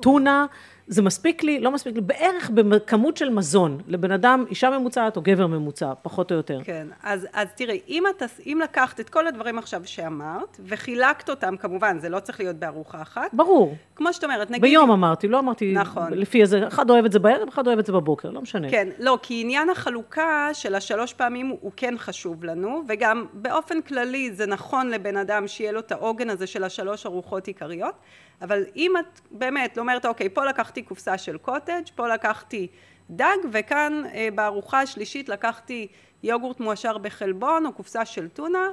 טונה, 0.00 0.46
זה 0.86 1.02
מספיק 1.02 1.42
לי, 1.42 1.60
לא 1.60 1.70
מספיק 1.70 1.94
לי, 1.94 2.00
בערך 2.00 2.50
בכמות 2.50 3.16
של 3.16 3.30
מזון, 3.30 3.80
לבן 3.86 4.10
אדם, 4.10 4.44
אישה 4.50 4.70
ממוצעת 4.70 5.16
או 5.16 5.22
גבר 5.22 5.46
ממוצע, 5.46 5.92
פחות 6.02 6.32
או 6.32 6.36
יותר. 6.36 6.60
כן, 6.64 6.86
אז, 7.02 7.26
אז 7.32 7.48
תראי, 7.56 7.80
אם, 7.88 8.04
את, 8.06 8.22
אם 8.46 8.60
לקחת 8.64 9.00
את 9.00 9.10
כל 9.10 9.26
הדברים 9.26 9.58
עכשיו 9.58 9.82
שאמרת, 9.84 10.60
וחילקת 10.64 11.30
אותם, 11.30 11.56
כמובן, 11.56 11.98
זה 11.98 12.08
לא 12.08 12.20
צריך 12.20 12.40
להיות 12.40 12.56
בארוחה 12.56 13.02
אחת. 13.02 13.30
ברור. 13.32 13.76
כמו 13.96 14.12
שאת 14.12 14.24
אומרת, 14.24 14.50
נגיד... 14.50 14.62
ביום 14.62 14.90
אמרתי, 14.90 15.28
לא 15.28 15.38
אמרתי 15.38 15.72
נכון. 15.72 16.12
לפי 16.12 16.42
איזה, 16.42 16.68
אחד 16.68 16.90
אוהב 16.90 17.04
את 17.04 17.12
זה 17.12 17.18
בערב, 17.18 17.48
אחד 17.48 17.66
אוהב 17.66 17.78
את 17.78 17.86
זה 17.86 17.92
בבוקר, 17.92 18.30
לא 18.30 18.42
משנה. 18.42 18.70
כן, 18.70 18.88
לא, 18.98 19.18
כי 19.22 19.40
עניין 19.40 19.70
החלוקה 19.70 20.48
של 20.52 20.74
השלוש 20.74 21.12
פעמים 21.12 21.48
הוא 21.60 21.72
כן 21.76 21.94
חשוב 21.98 22.44
לנו, 22.44 22.82
וגם 22.88 23.26
באופן 23.32 23.82
כללי 23.82 24.32
זה 24.32 24.46
נכון 24.46 24.90
לבן 24.90 25.16
אדם 25.16 25.48
שיהיה 25.48 25.72
לו 25.72 25.80
את 25.80 25.92
העוגן 25.92 26.30
הזה 26.30 26.46
של 26.46 26.64
השלוש 26.64 27.06
ארוחות 27.06 27.46
עיקריות, 27.46 27.94
אבל 28.42 28.64
אם 28.76 28.92
את 28.96 29.20
באמת 29.30 29.78
אומרת, 29.78 30.06
אוקיי, 30.06 30.28
פה 30.28 30.44
לקחתי 30.44 30.82
קופסה 30.82 31.18
של 31.18 31.38
קוטג', 31.38 31.82
פה 31.94 32.08
לקחתי 32.08 32.68
דג, 33.10 33.36
וכאן 33.52 34.02
אה, 34.14 34.28
בארוחה 34.34 34.80
השלישית 34.80 35.28
לקחתי 35.28 35.88
יוגורט 36.22 36.60
מועשר 36.60 36.98
בחלבון 36.98 37.66
או 37.66 37.72
קופסה 37.72 38.04
של 38.04 38.28
טונה, 38.28 38.68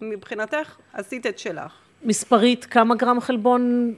מבחינתך 0.00 0.76
עשית 0.92 1.26
את 1.26 1.38
שלך. 1.38 1.72
מספרית, 2.02 2.64
כמה 2.64 2.94
גרם 2.94 3.20
חלבון 3.20 3.94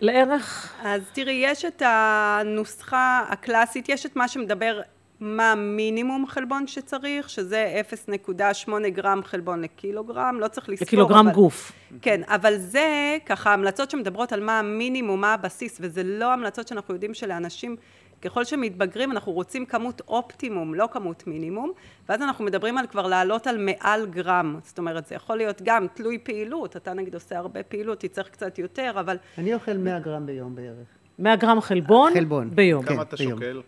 לערך? 0.00 0.74
אז 0.82 1.02
תראי, 1.12 1.40
יש 1.44 1.64
את 1.64 1.82
הנוסחה 1.84 3.24
הקלאסית, 3.28 3.88
יש 3.88 4.06
את 4.06 4.16
מה 4.16 4.28
שמדבר 4.28 4.80
מה 5.20 5.52
המינימום 5.52 6.26
חלבון 6.26 6.66
שצריך, 6.66 7.30
שזה 7.30 7.80
0.8 8.66 8.88
גרם 8.88 9.20
חלבון 9.24 9.60
לקילוגרם, 9.60 10.36
לא 10.40 10.48
צריך 10.48 10.68
לספור. 10.68 10.86
לקילוגרם 10.86 11.26
אבל, 11.26 11.34
גוף. 11.34 11.72
כן, 12.02 12.20
אבל 12.26 12.56
זה 12.58 13.16
ככה 13.26 13.52
המלצות 13.52 13.90
שמדברות 13.90 14.32
על 14.32 14.40
מה 14.40 14.58
המינימום, 14.58 15.20
מה 15.20 15.34
הבסיס, 15.34 15.78
וזה 15.80 16.02
לא 16.02 16.32
המלצות 16.32 16.68
שאנחנו 16.68 16.94
יודעים 16.94 17.14
שלאנשים, 17.14 17.76
ככל 18.22 18.44
שמתבגרים 18.44 19.12
אנחנו 19.12 19.32
רוצים 19.32 19.66
כמות 19.66 20.02
אופטימום, 20.08 20.74
לא 20.74 20.88
כמות 20.92 21.26
מינימום, 21.26 21.72
ואז 22.08 22.22
אנחנו 22.22 22.44
מדברים 22.44 22.78
על 22.78 22.86
כבר 22.86 23.06
לעלות 23.06 23.46
על 23.46 23.58
מעל 23.58 24.06
גרם, 24.06 24.58
זאת 24.62 24.78
אומרת 24.78 25.06
זה 25.06 25.14
יכול 25.14 25.36
להיות 25.36 25.62
גם 25.64 25.86
תלוי 25.94 26.18
פעילות, 26.18 26.76
אתה 26.76 26.92
נגיד 26.92 27.14
עושה 27.14 27.38
הרבה 27.38 27.62
פעילות, 27.62 28.00
תצטרך 28.00 28.30
קצת 28.30 28.58
יותר, 28.58 28.92
אבל 29.00 29.16
אני 29.38 29.54
אוכל 29.54 29.76
100 29.76 29.98
גרם 29.98 30.26
ביום 30.26 30.54
בערך. 30.54 30.86
100 31.18 31.36
גרם 31.36 31.60
חלבון? 31.60 32.12
חלבון. 32.14 32.50
ביום. 32.54 32.84
כן, 32.84 32.94
כמה 32.94 33.02
אתה 33.02 33.16
ביום. 33.16 33.32
שוקל? 33.32 33.60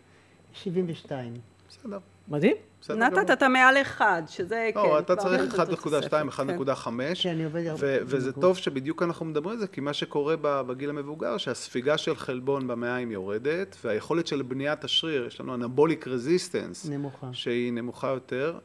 72. 0.55 1.35
בסדר. 1.69 1.99
מדהים. 2.29 2.57
נתת 2.91 3.31
את 3.31 3.43
המעל 3.43 3.77
אחד, 3.77 4.23
שזה 4.29 4.71
כן. 4.75 4.81
לא, 4.81 4.99
אתה 4.99 5.17
צריך 5.17 5.41
נותן 5.41 5.62
את 5.62 5.69
1.2, 5.69 5.73
התוספת, 5.73 6.11
כן. 6.11 6.29
1.5, 6.29 7.23
כן, 7.23 7.31
אני 7.31 7.45
עובד 7.45 7.67
הרבה. 7.67 7.87
וזה. 8.03 8.33
טוב 8.33 8.57
שבדיוק 8.57 9.03
אנחנו 9.03 9.27
מדברים 9.27 9.55
על 9.55 9.61
זה, 9.61 9.67
כי 9.67 9.81
מה 9.81 9.93
שקורה 9.93 10.35
בגיל 10.41 10.91
המבוגר, 10.91 11.37
שהספיגה 11.37 11.99
של 11.99 12.17
חלבון 12.17 12.69
במעיים 12.69 13.11
יורדת, 13.11 13.77
והיכולת 13.85 14.27
של 14.27 14.43
בניית 14.43 14.85
השריר, 14.85 15.27
יש 15.27 15.41
לנו 15.41 15.55
אנבוליק 15.55 16.09
רזיסטנס, 16.09 16.87
נמוכה. 16.87 17.27
שהיא 17.33 17.73
נמוכה 17.73 18.09
יותר. 18.09 18.59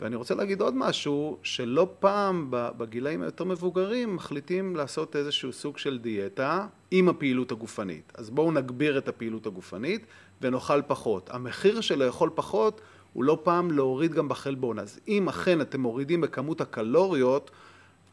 ואני 0.00 0.16
רוצה 0.16 0.34
להגיד 0.34 0.60
עוד 0.60 0.74
משהו, 0.76 1.38
שלא 1.42 1.88
פעם 2.00 2.46
בגילאים 2.50 3.22
היותר 3.22 3.44
מבוגרים 3.44 4.16
מחליטים 4.16 4.76
לעשות 4.76 5.16
איזשהו 5.16 5.52
סוג 5.52 5.78
של 5.78 5.98
דיאטה 5.98 6.66
עם 6.90 7.08
הפעילות 7.08 7.52
הגופנית. 7.52 8.12
אז 8.14 8.30
בואו 8.30 8.52
נגביר 8.52 8.98
את 8.98 9.08
הפעילות 9.08 9.46
הגופנית 9.46 10.06
ונאכל 10.40 10.82
פחות. 10.86 11.30
המחיר 11.32 11.80
של 11.80 12.04
לאכול 12.04 12.30
פחות 12.34 12.80
הוא 13.12 13.24
לא 13.24 13.38
פעם 13.42 13.70
להוריד 13.70 14.12
גם 14.12 14.28
בחלבון. 14.28 14.78
אז 14.78 15.00
אם 15.08 15.28
אכן 15.28 15.60
אתם 15.60 15.80
מורידים 15.80 16.20
בכמות 16.20 16.60
הקלוריות, 16.60 17.50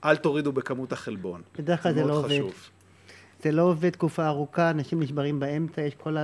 אל 0.04 0.16
תורידו 0.16 0.52
בכמות 0.52 0.92
החלבון. 0.92 1.42
בדרך 1.58 1.84
כלל 1.84 1.94
זה 1.94 2.04
לא 2.04 2.14
עובד. 2.14 2.42
זה 3.44 3.52
לא 3.52 3.62
עובד 3.62 3.90
תקופה 3.90 4.28
ארוכה, 4.28 4.70
אנשים 4.70 5.00
נשברים 5.00 5.40
באמצע, 5.40 5.82
יש 5.82 5.96
כל 5.96 6.16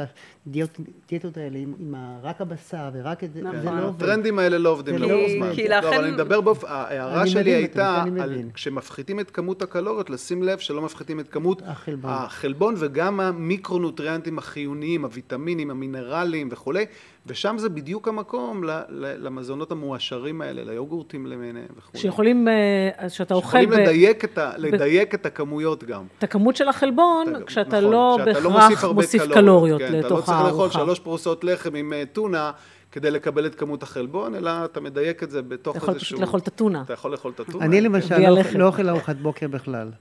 הדיאטות 0.48 1.38
האלה 1.38 1.58
עם, 1.60 1.74
עם 1.80 1.96
ה- 1.96 2.20
רק 2.24 2.42
הבשר 2.42 2.90
ורק 2.94 3.24
את 3.24 3.34
זה, 3.34 3.42
נכון. 3.42 3.60
זה 3.60 3.66
לא 3.66 3.88
עובד. 3.88 4.04
הטרנדים 4.04 4.40
האלה 4.40 4.58
לא 4.58 4.70
עובדים 4.70 4.98
לאורך 4.98 5.14
לא 5.14 5.38
זמן. 5.38 5.56
כי 5.56 5.68
לא, 5.68 5.76
לכן- 5.76 5.88
אבל 5.88 6.04
אני 6.04 6.12
מדבר 6.12 6.42
באופן, 6.42 6.68
ההערה 6.70 7.28
שלי 7.28 7.42
מבין, 7.42 7.56
הייתה, 7.56 8.04
על. 8.22 8.42
כשמפחיתים 8.54 9.20
את 9.20 9.32
כמות 9.32 9.62
הקלוריות, 9.62 10.10
לשים 10.10 10.44
לב 10.44 10.58
שלא 10.60 10.82
מפחיתים 10.82 11.20
את 11.20 11.28
כמות 11.30 11.62
החלבון. 11.66 12.12
החלבון 12.14 12.76
וגם 12.78 13.20
המיקרונוטריאנטים 13.20 14.38
החיוניים, 14.38 15.06
הוויטמינים, 15.06 15.72
המינרלים 15.72 16.50
וכולי, 16.52 16.86
ושם 17.28 17.56
זה 17.60 17.70
בדיוק 17.70 18.08
המקום 18.08 18.64
ל- 18.64 18.70
ל- 18.90 19.26
למזונות 19.26 19.72
המועשרים 19.72 20.42
האלה, 20.42 20.64
ליוגורטים 20.64 21.26
למיניהם 21.28 21.66
וכולי. 21.78 22.02
שיכולים, 22.02 22.48
אה, 22.48 23.10
שאתה 23.10 23.34
אוכל 23.34 23.48
יכולים 23.48 23.70
ב- 23.70 23.74
לדייק 23.74 24.24
את, 24.26 24.38
ה, 24.38 24.52
לדייק 24.58 25.16
את 25.16 25.26
הכמויות 25.26 25.84
גם. 25.84 26.04
את 26.20 26.24
הכמות 26.24 26.56
של 26.56 26.68
החלבון, 26.68 27.36
אתה- 27.36 27.46
כשאתה 27.46 27.70
נכון, 27.80 27.92
לא 27.92 28.18
לא 28.44 28.50
בהכרח 28.50 28.84
הרבה 28.84 29.02
מוסיף 29.02 29.24
קלוריות 29.34 29.80
כן, 29.82 29.86
אתה 29.88 29.94
לא 29.94 30.00
לתוך 30.06 30.26
צריך 30.26 30.38
לאכול 30.38 30.48
הארוחה. 30.60 30.80
שלוש 30.80 31.00
פרוסות 31.00 31.44
לחם 31.44 31.76
עם 31.76 31.94
אה, 31.94 32.04
טונה 32.14 32.52
כדי 32.92 33.12
לקבל 33.12 33.46
את 33.46 33.56
כמות 33.56 33.84
החלבון, 33.84 34.36
אלא 34.36 34.52
אתה 34.66 34.82
מדייק 34.82 35.24
את 35.24 35.32
זה 35.32 35.42
בתוך 35.42 35.76
אתה 35.76 35.84
יכול 35.84 35.94
איזשהו... 35.94 36.18
פשוט 36.18 36.20
לאכול 36.28 36.40
את 36.40 36.48
הטונה. 36.48 36.82
אתה 36.82 36.94
יכול 36.94 37.12
לאכול 37.12 37.32
את 37.36 37.40
הטונה. 37.40 37.66
אני 37.66 37.82
למשל 37.82 38.18
לא. 38.18 38.40
לא 38.56 38.68
אוכל 38.68 38.90
ארוחת 38.90 39.16
בוקר 39.16 39.48
בכלל. 39.48 39.92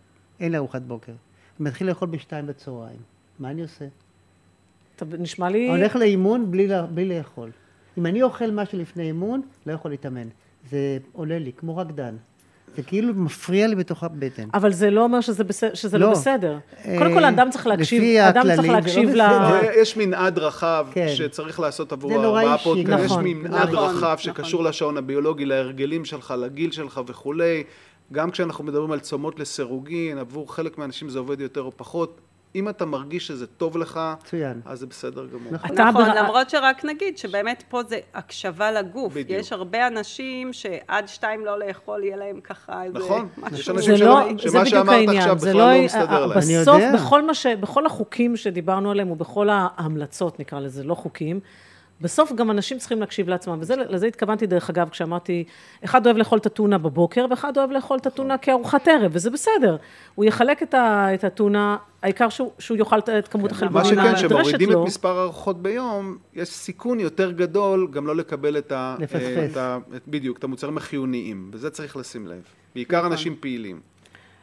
אין 0.41 0.53
לי 0.53 0.59
ארוחת 0.59 0.83
בוקר. 0.83 1.13
אני 1.13 1.69
מתחיל 1.69 1.87
לאכול 1.89 2.09
בשתיים 2.09 2.47
בצהריים. 2.47 2.99
מה 3.39 3.51
אני 3.51 3.63
עושה? 3.63 3.85
אתה 4.97 5.05
נשמע 5.19 5.49
לי... 5.49 5.69
הולך 5.69 5.97
לאימון 5.97 6.51
בלי, 6.51 6.67
לה- 6.67 6.87
בלי 6.87 7.09
לאכול. 7.19 7.51
אם 7.99 8.07
אני 8.07 8.23
אוכל 8.23 8.51
משהו 8.51 8.79
לפני 8.79 9.03
אימון, 9.03 9.43
לא 9.67 9.73
יכול 9.73 9.91
להתאמן. 9.91 10.29
זה 10.71 10.99
עולה 11.13 11.39
לי, 11.39 11.53
כמו 11.57 11.77
רקדן. 11.77 12.17
זה 12.77 12.83
כאילו 12.83 13.15
מפריע 13.15 13.67
לי 13.67 13.75
בתוך 13.75 14.05
הבטן. 14.05 14.49
אבל 14.55 14.73
זה 14.73 14.91
לא 14.91 15.05
אומר 15.05 15.21
שזה, 15.21 15.45
בסדר, 15.45 15.75
שזה 15.75 15.99
לא. 15.99 16.07
לא. 16.07 16.13
בסדר. 16.13 16.59
אה, 16.85 16.99
קודם 16.99 17.15
כל, 17.15 17.25
האדם 17.25 17.51
צריך 17.51 17.67
להקשיב, 17.67 18.03
לפי 18.03 18.19
האדם 18.21 18.43
צריך 18.57 18.69
לא 18.69 18.75
להקשיב 18.75 19.09
ל... 19.09 19.13
בסדר. 19.13 19.25
אה, 19.25 19.81
יש 19.81 19.97
מנעד 19.97 20.39
רחב 20.39 20.87
כן. 20.93 21.07
שצריך 21.15 21.61
לעשות 21.61 21.93
עבור 21.93 22.11
זה 22.11 22.17
נורא 22.17 22.41
ארבעה 22.41 22.55
אישי, 22.55 22.65
פודקאסט, 22.65 23.05
יש 23.05 23.11
נכון, 23.11 23.25
מנעד 23.25 23.69
נכון, 23.69 23.79
רחב 23.79 24.07
נכון. 24.07 24.17
שקשור 24.19 24.65
לשעון 24.65 24.97
הביולוגי, 24.97 25.45
להרגלים 25.45 26.05
שלך, 26.05 26.35
לגיל 26.39 26.71
שלך 26.71 27.01
וכולי. 27.07 27.65
גם 28.13 28.31
כשאנחנו 28.31 28.65
מדברים 28.65 28.93
על 28.93 29.01
צומות 29.01 29.41
לסירוגין, 29.41 30.19
עבור 30.19 30.55
חלק 30.55 30.79
מהאנשים 30.79 31.09
זה 31.09 31.19
עובד 31.19 31.41
יותר 31.41 31.61
או 31.61 31.73
פחות. 31.77 32.21
אם 32.55 32.69
אתה 32.69 32.85
מרגיש 32.87 33.27
שזה 33.27 33.47
טוב 33.47 33.77
לך, 33.79 34.01
מצוין. 34.23 34.61
אז 34.67 34.79
זה 34.81 34.87
בסדר 34.87 35.27
גמור. 35.27 35.53
נכון. 35.53 35.71
נכון, 35.79 36.05
בר- 36.05 36.15
למרות 36.23 36.51
שרק 36.51 36.85
נגיד 36.85 37.19
שבאמת 37.19 37.63
פה 37.69 37.83
זה 37.89 37.99
הקשבה 38.15 38.73
לגוף. 38.73 39.13
בדיוק. 39.13 39.41
יש 39.41 39.53
הרבה 39.53 39.87
אנשים 39.87 40.53
שעד 40.53 41.09
שתיים 41.09 41.45
לא 41.45 41.59
לאכול 41.59 42.05
יהיה 42.05 42.17
להם 42.17 42.41
ככה 42.41 42.83
איזה 42.85 42.99
נכון, 42.99 43.29
משהו. 43.37 43.57
יש 43.59 43.69
אנשים 43.71 43.91
זה 43.93 43.99
שלא- 43.99 44.07
לא, 44.31 44.39
שמה 44.39 44.67
שאמרת 44.67 44.89
העניין, 44.89 45.17
עכשיו 45.19 45.37
בכלל 45.37 45.53
לא, 45.53 45.73
לא 45.75 45.85
מסתדר 45.85 46.27
להם. 46.27 46.39
אני 46.39 46.59
בסוף, 46.61 46.75
יודע. 46.81 46.93
בכל, 46.95 47.27
מה 47.27 47.35
ש, 47.35 47.47
בכל 47.47 47.87
החוקים 47.87 48.37
שדיברנו 48.37 48.91
עליהם, 48.91 49.11
ובכל 49.11 49.49
ההמלצות, 49.51 50.41
נקרא 50.41 50.61
לזה, 50.61 50.85
לא 50.85 50.95
חוקים, 50.95 51.41
בסוף 52.01 52.33
גם 52.33 52.51
אנשים 52.51 52.79
צריכים 52.79 53.01
להקשיב 53.01 53.29
לעצמם, 53.29 53.59
ולזה 53.67 54.07
התכוונתי 54.07 54.47
דרך 54.47 54.71
אגב, 54.71 54.89
כשאמרתי, 54.89 55.45
אחד 55.85 56.07
אוהב 56.07 56.17
לאכול 56.17 56.39
את 56.39 56.47
הטונה 56.47 56.79
בבוקר, 56.79 57.27
ואחד 57.31 57.57
אוהב 57.59 57.71
לאכול 57.71 57.99
את 57.99 58.07
הטונה 58.07 58.39
כארוחת 58.39 58.89
ערב, 58.89 59.11
וזה 59.15 59.31
בסדר. 59.31 59.77
הוא 60.15 60.25
יחלק 60.25 60.63
את, 60.63 60.75
ה, 60.75 61.15
את 61.15 61.25
הטונה, 61.25 61.77
העיקר 62.03 62.29
שהוא, 62.29 62.51
שהוא 62.59 62.79
יאכל 62.79 62.99
את- 62.99 63.29
כמות 63.29 63.51
מה 63.51 63.57
החלבונים 63.57 63.87
שכן, 63.91 63.99
הנדרשת 63.99 64.27
כשמורידים 64.27 64.69
את 64.69 64.75
לו. 64.75 64.85
מספר 64.85 65.19
הארוחות 65.19 65.63
ביום, 65.63 66.17
יש 66.35 66.49
סיכון 66.49 67.01
יותר 67.01 67.31
גדול 67.31 67.89
גם 67.91 68.07
לא 68.07 68.17
לקבל 68.17 68.59
את 68.59 68.73
ה... 68.73 68.97
לפספס. 68.99 69.51
את 69.53 69.57
ה... 69.57 69.79
את- 69.97 70.09
בדיוק, 70.09 70.39
את 70.39 70.45
המוצרים 70.45 70.77
החיוניים, 70.77 71.51
וזה 71.53 71.71
צריך 71.71 71.97
לשים 71.97 72.27
לב. 72.27 72.43
בעיקר 72.75 72.99
נכון. 72.99 73.13
אנשים 73.13 73.37
פעילים, 73.41 73.81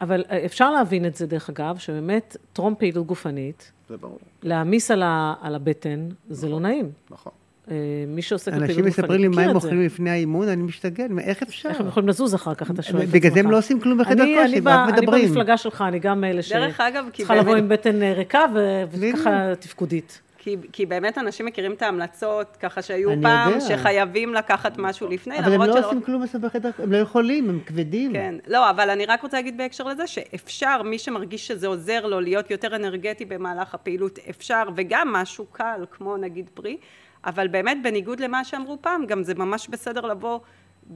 אבל 0.01 0.23
אה, 0.31 0.45
אפשר 0.45 0.71
להבין 0.71 1.05
את 1.05 1.15
זה, 1.15 1.27
דרך 1.27 1.49
אגב, 1.49 1.77
שבאמת 1.77 2.37
טרום 2.53 2.75
פעילות 2.77 3.05
גופנית, 3.07 3.71
זה 3.89 3.97
ברור, 3.97 4.19
להעמיס 4.43 4.91
על, 4.91 5.03
ה, 5.03 5.33
על 5.41 5.55
הבטן, 5.55 6.09
זה 6.29 6.49
לא 6.49 6.59
נעים. 6.59 6.89
נכון. 7.09 7.31
אה, 7.71 7.75
מי 8.07 8.21
שעוסק 8.21 8.47
בפעילות 8.47 8.69
אנשים 8.69 8.85
גופנית 8.85 8.99
מספרים 8.99 9.21
לי 9.21 9.27
מה 9.27 9.41
הם. 9.41 9.55
אוכלים 9.55 9.81
לפני 9.85 10.09
האימון, 10.09 10.47
אני 10.47 10.63
משתגע, 10.63 11.05
איך 11.19 11.41
אפשר? 11.43 11.69
איך 11.69 11.79
הם 11.81 11.87
יכולים 11.87 12.09
לזוז 12.09 12.35
אחר 12.35 12.55
כך, 12.55 12.71
אתה 12.71 12.81
שואל 12.81 12.97
את 12.97 13.03
עצמך. 13.03 13.15
בגלל 13.15 13.33
זה 13.33 13.39
הם 13.39 13.51
לא 13.51 13.57
עושים 13.57 13.79
כלום 13.79 13.97
בחדר 13.97 14.23
אני- 14.23 14.35
כושר, 14.35 14.45
אני 14.45 14.59
רק 14.59 14.63
ב- 14.63 14.67
אני 14.67 15.01
מדברים. 15.01 15.27
במפלגה 15.27 15.57
שלך, 15.57 15.83
אני 15.87 15.99
גם 15.99 16.21
מאלה 16.21 16.41
דרך 16.51 16.79
אגב, 16.81 17.05
כי 17.13 17.23
שצריכה 17.23 17.35
לבוא 17.35 17.55
עם 17.55 17.69
בטן 17.69 18.03
אה, 18.03 18.13
ריקה. 18.13 18.45
וככה 18.91 19.51
תפקודית. 19.59 20.21
כי, 20.43 20.55
כי 20.71 20.85
באמת 20.85 21.17
אנשים 21.17 21.45
מכירים 21.45 21.73
את 21.73 21.81
ההמלצות, 21.81 22.57
ככה 22.59 22.81
שהיו 22.81 23.09
פעם, 23.21 23.49
יודע. 23.51 23.61
שחייבים 23.65 24.33
לקחת 24.33 24.77
משהו 24.77 25.07
לפני, 25.09 25.39
אבל 25.39 25.53
הם 25.53 25.61
לא 25.61 25.73
שלא- 25.73 25.85
עושים 25.87 26.01
כלום 26.01 26.23
בסוף 26.23 26.41
בחדר, 26.41 26.69
הם 26.79 26.91
לא 26.91 26.97
יכולים, 26.97 27.49
הם 27.49 27.59
כבדים. 27.65 28.13
כן, 28.13 28.35
לא, 28.47 28.69
אבל 28.69 28.89
אני 28.89 29.05
רק 29.05 29.21
רוצה 29.23 29.37
להגיד 29.37 29.57
בהקשר 29.57 29.83
לזה, 29.83 30.07
שאפשר, 30.07 30.81
מי 30.83 30.99
שמרגיש 30.99 31.47
שזה 31.47 31.67
עוזר 31.67 32.05
לו 32.05 32.19
להיות 32.19 32.51
יותר 32.51 32.75
אנרגטי 32.75 33.25
במהלך 33.25 33.73
הפעילות, 33.75 34.19
אפשר, 34.29 34.63
וגם 34.75 35.07
משהו 35.13 35.45
קל, 35.51 35.85
כמו 35.91 36.17
נגיד 36.17 36.45
פרי, 36.53 36.77
אבל 37.25 37.47
באמת, 37.47 37.77
בניגוד 37.83 38.19
למה 38.19 38.43
שאמרו 38.43 38.77
פעם, 38.81 39.05
גם 39.05 39.23
זה 39.23 39.33
ממש 39.33 39.67
בסדר 39.67 40.01
לבוא 40.01 40.39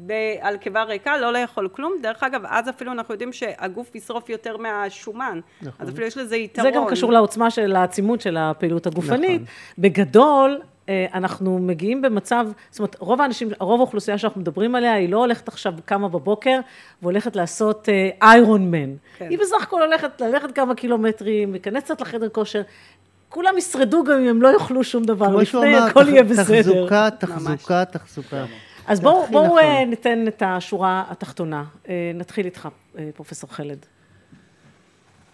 ב- 0.05 0.35
על 0.41 0.57
קיבה 0.57 0.83
ריקה, 0.83 1.17
לא 1.17 1.33
לאכול 1.33 1.67
כלום. 1.67 1.93
דרך 2.01 2.23
אגב, 2.23 2.41
אז 2.47 2.69
אפילו 2.69 2.91
אנחנו 2.91 3.13
יודעים 3.13 3.33
שהגוף 3.33 3.95
ישרוף 3.95 4.29
יותר 4.29 4.57
מהשומן. 4.57 5.39
נכון. 5.61 5.73
אז 5.79 5.89
אפילו 5.89 6.07
יש 6.07 6.17
לזה 6.17 6.35
יתרון. 6.35 6.71
זה 6.71 6.77
גם 6.77 6.85
קשור 6.89 7.11
לעוצמה 7.11 7.51
של 7.51 7.75
העצימות 7.75 8.21
של 8.21 8.37
הפעילות 8.37 8.87
הגופנית. 8.87 9.41
נכון. 9.41 9.53
בגדול, 9.77 10.61
אה, 10.89 11.05
אנחנו 11.13 11.59
מגיעים 11.59 12.01
במצב, 12.01 12.47
זאת 12.69 12.79
אומרת, 12.79 12.95
רוב 12.99 13.21
האנשים, 13.21 13.49
רוב 13.59 13.79
האוכלוסייה 13.79 14.17
שאנחנו 14.17 14.41
מדברים 14.41 14.75
עליה, 14.75 14.93
היא 14.93 15.09
לא 15.09 15.17
הולכת 15.17 15.47
עכשיו, 15.47 15.73
קמה 15.85 16.09
בבוקר, 16.09 16.59
והולכת 17.01 17.35
לעשות 17.35 17.89
איירון 18.21 18.71
מן. 18.71 18.95
כן. 19.17 19.29
היא 19.29 19.39
בסך 19.39 19.63
הכל 19.63 19.81
הולכת 19.81 20.21
ללכת 20.21 20.51
כמה 20.55 20.75
קילומטרים, 20.75 21.51
להיכנס 21.51 21.83
קצת 21.83 22.01
לחדר 22.01 22.29
כושר. 22.29 22.61
כולם 23.35 23.57
ישרדו 23.57 24.03
גם 24.03 24.17
אם 24.19 24.27
הם 24.27 24.41
לא 24.41 24.53
יאכלו 24.53 24.83
שום 24.83 25.03
דבר. 25.03 25.25
כמו 25.25 25.45
שהוא 25.45 25.65
לפני 25.65 25.77
אמר, 25.77 25.87
הכל 25.87 26.09
יהיה 26.09 26.23
בסדר. 26.23 26.61
תחזוקה, 26.61 27.09
תחזוקה, 27.19 27.85
תחזוקה. 27.85 28.45
אז 28.87 28.99
בואו 28.99 29.23
הכי 29.23 29.31
בואו, 29.31 29.45
נכון. 29.45 29.57
אה, 29.59 29.85
ניתן 29.85 30.27
את 30.27 30.43
השורה 30.45 31.03
התחתונה. 31.09 31.63
אה, 31.89 32.11
נתחיל 32.15 32.45
איתך, 32.45 32.69
אה, 32.97 33.09
פרופסור 33.15 33.53
חלד. 33.53 33.85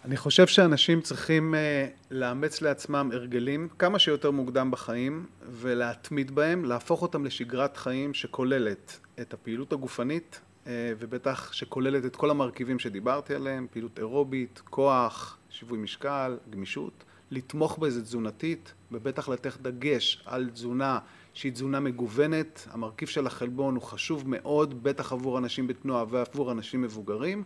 אני 0.05 0.17
חושב 0.17 0.47
שאנשים 0.47 1.01
צריכים 1.01 1.55
אה, 1.55 1.87
לאמץ 2.11 2.61
לעצמם 2.61 3.09
הרגלים 3.13 3.67
כמה 3.79 3.99
שיותר 3.99 4.31
מוקדם 4.31 4.71
בחיים 4.71 5.25
ולהתמיד 5.51 6.35
בהם, 6.35 6.65
להפוך 6.65 7.01
אותם 7.01 7.25
לשגרת 7.25 7.77
חיים 7.77 8.13
שכוללת 8.13 8.99
את 9.21 9.33
הפעילות 9.33 9.73
הגופנית 9.73 10.39
אה, 10.67 10.93
ובטח 10.99 11.53
שכוללת 11.53 12.05
את 12.05 12.15
כל 12.15 12.29
המרכיבים 12.29 12.79
שדיברתי 12.79 13.35
עליהם, 13.35 13.67
פעילות 13.71 13.99
אירובית, 13.99 14.61
כוח, 14.69 15.37
שיווי 15.49 15.77
משקל, 15.77 16.37
גמישות, 16.49 17.03
לתמוך 17.31 17.77
בזה 17.77 18.01
תזונתית 18.01 18.73
ובטח 18.91 19.29
לתת 19.29 19.61
דגש 19.61 20.23
על 20.25 20.49
תזונה 20.53 20.99
שהיא 21.33 21.51
תזונה 21.51 21.79
מגוונת, 21.79 22.67
המרכיב 22.71 23.07
של 23.07 23.27
החלבון 23.27 23.75
הוא 23.75 23.83
חשוב 23.83 24.23
מאוד, 24.25 24.83
בטח 24.83 25.11
עבור 25.11 25.37
אנשים 25.37 25.67
בתנועה 25.67 26.05
ועבור 26.09 26.51
אנשים 26.51 26.81
מבוגרים 26.81 27.43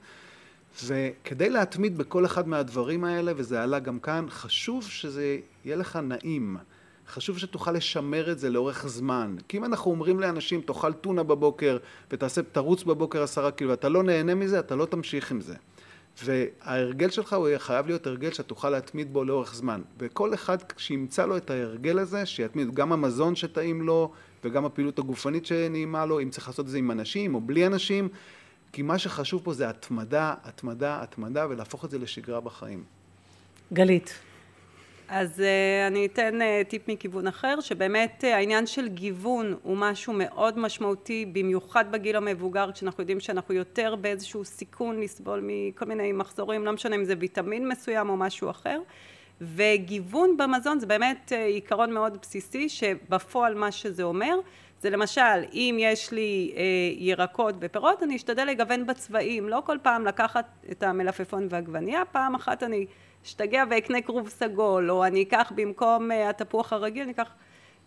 וכדי 0.84 1.50
להתמיד 1.50 1.98
בכל 1.98 2.26
אחד 2.26 2.48
מהדברים 2.48 3.04
האלה, 3.04 3.32
וזה 3.36 3.63
עלה 3.63 3.80
גם 3.80 4.00
כאן, 4.00 4.26
חשוב 4.30 4.84
שזה 4.84 5.38
יהיה 5.65 5.76
לך 5.76 5.95
נעים. 5.95 6.58
חשוב 7.08 7.38
שתוכל 7.38 7.71
לשמר 7.71 8.32
את 8.32 8.39
זה 8.39 8.50
לאורך 8.50 8.88
זמן. 8.88 9.36
כי 9.48 9.58
אם 9.58 9.65
אנחנו 9.65 9.91
אומרים 9.91 10.19
לאנשים, 10.19 10.62
תאכל 10.62 10.93
טונה 10.93 11.24
בבוקר 11.24 11.78
ותעשה, 12.12 12.41
תרוץ 12.43 12.84
בבוקר 12.84 13.24
עשרה 13.24 13.52
קילו, 13.52 13.69
ואתה 13.69 13.89
לא 13.89 14.04
נהנה 14.04 14.36
מזה, 14.36 14.60
אתה 14.60 14.76
לא 14.76 14.86
תמשיך 14.86 15.32
עם 15.32 15.41
זה. 15.41 15.56
וההרגל 16.23 17.10
שלך 17.10 17.34
הוא 17.34 17.47
חייב 17.58 17.88
להיות 17.88 18.08
הרגל 18.08 18.34
שתוכל 18.34 18.69
להתמיד 18.69 19.13
בו 19.13 19.23
לאורך 19.23 19.56
זמן. 19.56 19.82
וכל 19.99 20.34
אחד 20.34 20.58
שימצא 20.78 21.25
לו 21.25 21.38
את 21.38 21.49
ההרגל 21.49 21.99
הזה, 21.99 22.25
שיתמיד 22.25 22.73
גם 22.73 22.91
המזון 22.91 23.36
שטעים 23.36 23.82
לו, 23.82 24.12
וגם 24.43 24.65
הפעילות 24.65 24.99
הגופנית 24.99 25.45
שנעימה 25.45 26.06
לו, 26.06 26.21
אם 26.21 26.30
צריך 26.30 26.47
לעשות 26.47 26.65
את 26.65 26.71
זה 26.71 26.78
עם 26.78 26.91
אנשים 26.91 27.36
או 27.36 27.41
בלי 27.41 27.67
אנשים, 27.67 28.10
כי 28.71 28.82
מה 28.82 28.97
שחשוב 28.97 29.41
פה 29.43 29.54
זה 29.54 29.69
התמדה, 29.69 30.34
התמדה, 30.43 31.01
התמדה, 31.01 31.47
ולהפוך 31.49 31.86
את 31.86 31.91
זה 31.91 31.99
לשגרה 31.99 32.41
בחיים. 32.41 32.84
גלית. 33.73 34.13
אז 35.08 35.39
uh, 35.39 35.88
אני 35.88 36.06
אתן 36.06 36.39
uh, 36.41 36.70
טיפ 36.70 36.88
מכיוון 36.88 37.28
אחר, 37.28 37.60
שבאמת 37.60 38.24
uh, 38.24 38.28
העניין 38.28 38.68
של 38.68 38.88
גיוון 38.88 39.56
הוא 39.63 39.78
משהו 39.78 40.13
מאוד 40.18 40.60
משמעותי, 40.60 41.26
במיוחד 41.34 41.91
בגיל 41.91 42.15
המבוגר, 42.15 42.72
כשאנחנו 42.72 43.02
יודעים 43.02 43.20
שאנחנו 43.20 43.54
יותר 43.54 43.96
באיזשהו 43.96 44.46
סיכון 44.46 45.00
לסבול 45.00 45.39
מכל 45.44 45.86
מיני 45.86 46.12
מחזורים, 46.12 46.65
לא 46.65 46.72
משנה 46.72 46.96
אם 46.96 47.04
זה 47.04 47.13
ויטמין 47.20 47.68
מסוים 47.68 48.10
או 48.10 48.18
משהו 48.18 48.50
אחר. 48.50 48.80
וגיוון 49.41 50.38
במזון 50.38 50.80
זה 50.80 50.86
באמת 50.86 51.32
uh, 51.32 51.36
עיקרון 51.36 51.94
מאוד 51.94 52.18
בסיסי, 52.22 52.70
שבפועל 52.70 53.56
מה 53.56 53.72
שזה 53.72 54.04
אומר, 54.04 54.36
זה 54.82 54.89
למשל, 54.89 55.44
אם 55.54 55.78
יש 55.80 56.12
לי 56.12 56.54
אה, 56.56 56.63
ירקות 56.98 57.56
ופירות, 57.60 58.04
אני 58.04 58.15
אשתדל 58.15 58.46
לגוון 58.46 58.86
בצבעים, 58.86 59.50
לא 59.50 59.62
כל 59.65 59.78
פעם 59.82 60.06
לקחת 60.06 60.46
את 60.72 60.84
המלפפון 60.84 61.48
והעגבנייה, 61.50 62.06
פעם 62.12 62.36
אחת 62.36 62.63
אני 62.63 62.86
אשתגע 63.25 63.63
ואקנה 63.69 64.01
כרוב 64.01 64.29
סגול, 64.29 64.91
או 64.91 65.05
אני 65.05 65.23
אקח 65.23 65.51
במקום 65.55 66.11
אה, 66.11 66.29
התפוח 66.29 66.73
הרגיל, 66.73 67.03
אני 67.03 67.11
אקח 67.11 67.29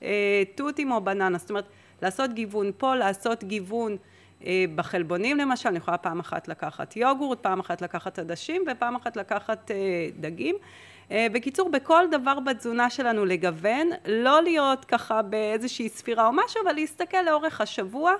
אה, 0.02 0.42
תותים 0.54 0.92
או 0.92 1.00
בננה, 1.00 1.38
זאת 1.38 1.50
אומרת, 1.50 1.64
לעשות 2.02 2.32
גיוון 2.32 2.70
פה, 2.78 2.94
לעשות 2.94 3.44
גיוון 3.44 3.96
אה, 4.46 4.64
בחלבונים 4.74 5.38
למשל, 5.38 5.68
אני 5.68 5.78
יכולה 5.78 5.98
פעם 5.98 6.20
אחת 6.20 6.48
לקחת 6.48 6.96
יוגורט, 6.96 7.40
פעם 7.40 7.60
אחת 7.60 7.82
לקחת 7.82 8.18
עדשים 8.18 8.64
ופעם 8.72 8.96
אחת 8.96 9.16
לקחת 9.16 9.70
דגים. 10.20 10.56
בקיצור, 11.32 11.70
בכל 11.70 12.04
דבר 12.10 12.40
בתזונה 12.40 12.90
שלנו 12.90 13.24
לגוון, 13.24 13.90
לא 14.06 14.42
להיות 14.42 14.84
ככה 14.84 15.22
באיזושהי 15.22 15.88
ספירה 15.88 16.26
או 16.26 16.32
משהו, 16.32 16.62
אבל 16.64 16.72
להסתכל 16.72 17.22
לאורך 17.26 17.60
השבוע, 17.60 18.12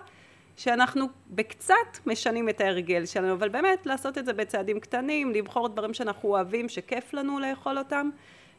שאנחנו 0.59 1.07
בקצת 1.31 1.75
משנים 2.07 2.49
את 2.49 2.61
ההרגל 2.61 3.07
שלנו, 3.07 3.33
אבל 3.33 3.49
באמת 3.49 3.87
לעשות 3.87 4.19
את 4.19 4.27
זה 4.27 4.33
בצעדים 4.33 4.81
קטנים, 4.81 5.33
לבחור 5.33 5.69
דברים 5.69 5.95
שאנחנו 5.95 6.29
אוהבים, 6.29 6.69
שכיף 6.69 7.15
לנו 7.15 7.39
לאכול 7.39 7.79
אותם, 7.79 8.11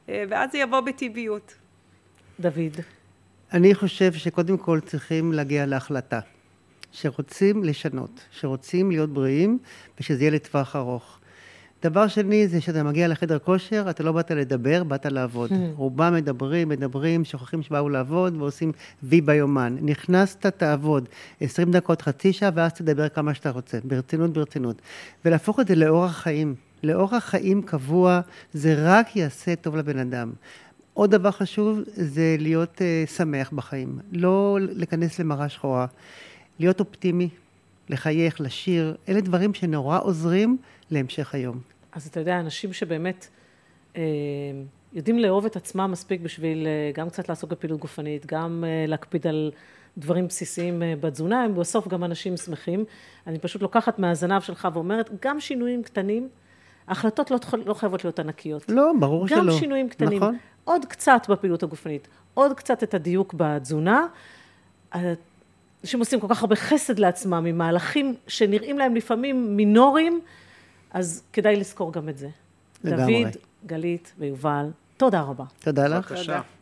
אה, 0.09 0.23
ואז 0.29 0.51
זה 0.51 0.57
יבוא 0.57 0.79
בטבעיות. 0.79 1.55
דוד. 2.39 2.79
אני 3.53 3.75
חושב 3.75 4.13
שקודם 4.13 4.57
כל 4.57 4.79
צריכים 4.79 5.33
להגיע 5.33 5.65
להחלטה, 5.65 6.19
שרוצים 6.91 7.63
לשנות, 7.63 8.25
שרוצים 8.31 8.91
להיות 8.91 9.09
בריאים, 9.09 9.59
ושזה 9.99 10.23
יהיה 10.23 10.31
לטווח 10.31 10.75
ארוך. 10.75 11.18
דבר 11.83 12.07
שני 12.07 12.47
זה 12.47 12.61
שאתה 12.61 12.83
מגיע 12.83 13.07
לחדר 13.07 13.39
כושר, 13.39 13.85
אתה 13.89 14.03
לא 14.03 14.11
באת 14.11 14.31
לדבר, 14.31 14.83
באת 14.83 15.05
לעבוד. 15.05 15.51
רובם 15.75 16.13
מדברים, 16.13 16.69
מדברים, 16.69 17.25
שוכחים 17.25 17.63
שבאו 17.63 17.89
לעבוד 17.89 18.35
ועושים 18.35 18.71
וי 19.03 19.21
ביומן. 19.21 19.77
נכנסת, 19.81 20.45
תעבוד. 20.45 21.09
20 21.41 21.71
דקות, 21.71 22.01
חצי 22.01 22.33
שעה, 22.33 22.49
ואז 22.53 22.73
תדבר 22.73 23.09
כמה 23.09 23.33
שאתה 23.33 23.49
רוצה. 23.49 23.77
ברצינות, 23.83 24.33
ברצינות. 24.33 24.81
ולהפוך 25.25 25.59
את 25.59 25.67
זה 25.67 25.75
לאורח 25.75 26.17
חיים. 26.17 26.55
לאורח 26.83 27.23
חיים 27.23 27.61
קבוע, 27.61 28.19
זה 28.53 28.75
רק 28.77 29.15
יעשה 29.15 29.55
טוב 29.55 29.75
לבן 29.75 29.99
אדם. 29.99 30.31
עוד 30.93 31.11
דבר 31.11 31.31
חשוב 31.31 31.79
זה 31.93 32.35
להיות 32.39 32.77
uh, 32.77 33.09
שמח 33.09 33.51
בחיים. 33.51 33.99
לא 34.11 34.57
להיכנס 34.61 35.19
למראה 35.19 35.49
שחורה. 35.49 35.85
להיות 36.59 36.79
אופטימי, 36.79 37.29
לחייך, 37.89 38.41
לשיר. 38.41 38.95
אלה 39.09 39.21
דברים 39.21 39.53
שנורא 39.53 39.99
עוזרים 40.01 40.57
להמשך 40.91 41.35
היום. 41.35 41.59
אז 41.91 42.07
אתה 42.07 42.19
יודע, 42.19 42.39
אנשים 42.39 42.73
שבאמת 42.73 43.27
אה, 43.97 44.01
יודעים 44.93 45.19
לאהוב 45.19 45.45
את 45.45 45.55
עצמם 45.55 45.91
מספיק 45.91 46.21
בשביל 46.21 46.67
אה, 46.67 46.91
גם 46.93 47.09
קצת 47.09 47.29
לעסוק 47.29 47.51
בפעילות 47.51 47.79
גופנית, 47.79 48.25
גם 48.25 48.63
אה, 48.67 48.85
להקפיד 48.87 49.27
על 49.27 49.51
דברים 49.97 50.27
בסיסיים 50.27 50.83
אה, 50.83 50.93
בתזונה, 50.99 51.43
הם 51.43 51.55
בסוף 51.55 51.87
גם 51.87 52.03
אנשים 52.03 52.37
שמחים. 52.37 52.85
אני 53.27 53.39
פשוט 53.39 53.61
לוקחת 53.61 53.99
מהזנב 53.99 54.41
שלך 54.41 54.67
ואומרת, 54.73 55.09
גם 55.21 55.39
שינויים 55.39 55.83
קטנים, 55.83 56.29
ההחלטות 56.87 57.31
לא, 57.31 57.37
לא 57.65 57.73
חייבות 57.73 58.03
להיות 58.03 58.19
ענקיות. 58.19 58.65
לא, 58.69 58.91
ברור 58.99 59.27
גם 59.27 59.27
שלא. 59.27 59.53
גם 59.53 59.59
שינויים 59.59 59.89
קטנים. 59.89 60.17
נכון. 60.17 60.37
עוד 60.63 60.85
קצת 60.85 61.21
בפעילות 61.29 61.63
הגופנית, 61.63 62.07
עוד 62.33 62.53
קצת 62.53 62.83
את 62.83 62.93
הדיוק 62.93 63.33
בתזונה. 63.37 64.07
אנשים 65.83 65.99
עושים 65.99 66.19
כל 66.19 66.27
כך 66.29 66.41
הרבה 66.41 66.55
חסד 66.55 66.99
לעצמם 66.99 67.45
עם 67.49 67.57
מהלכים 67.57 68.15
שנראים 68.27 68.77
להם 68.77 68.95
לפעמים 68.95 69.57
מינוריים, 69.57 70.21
אז 70.91 71.23
כדאי 71.33 71.55
לזכור 71.55 71.93
גם 71.93 72.09
את 72.09 72.17
זה. 72.17 72.29
לגמרי. 72.83 73.23
דוד, 73.23 73.33
גלית 73.65 74.13
ויובל, 74.19 74.65
תודה 74.97 75.21
רבה. 75.21 75.45
תודה 75.59 75.87
לך. 75.87 76.11
בבקשה. 76.11 76.23
תודה. 76.23 76.58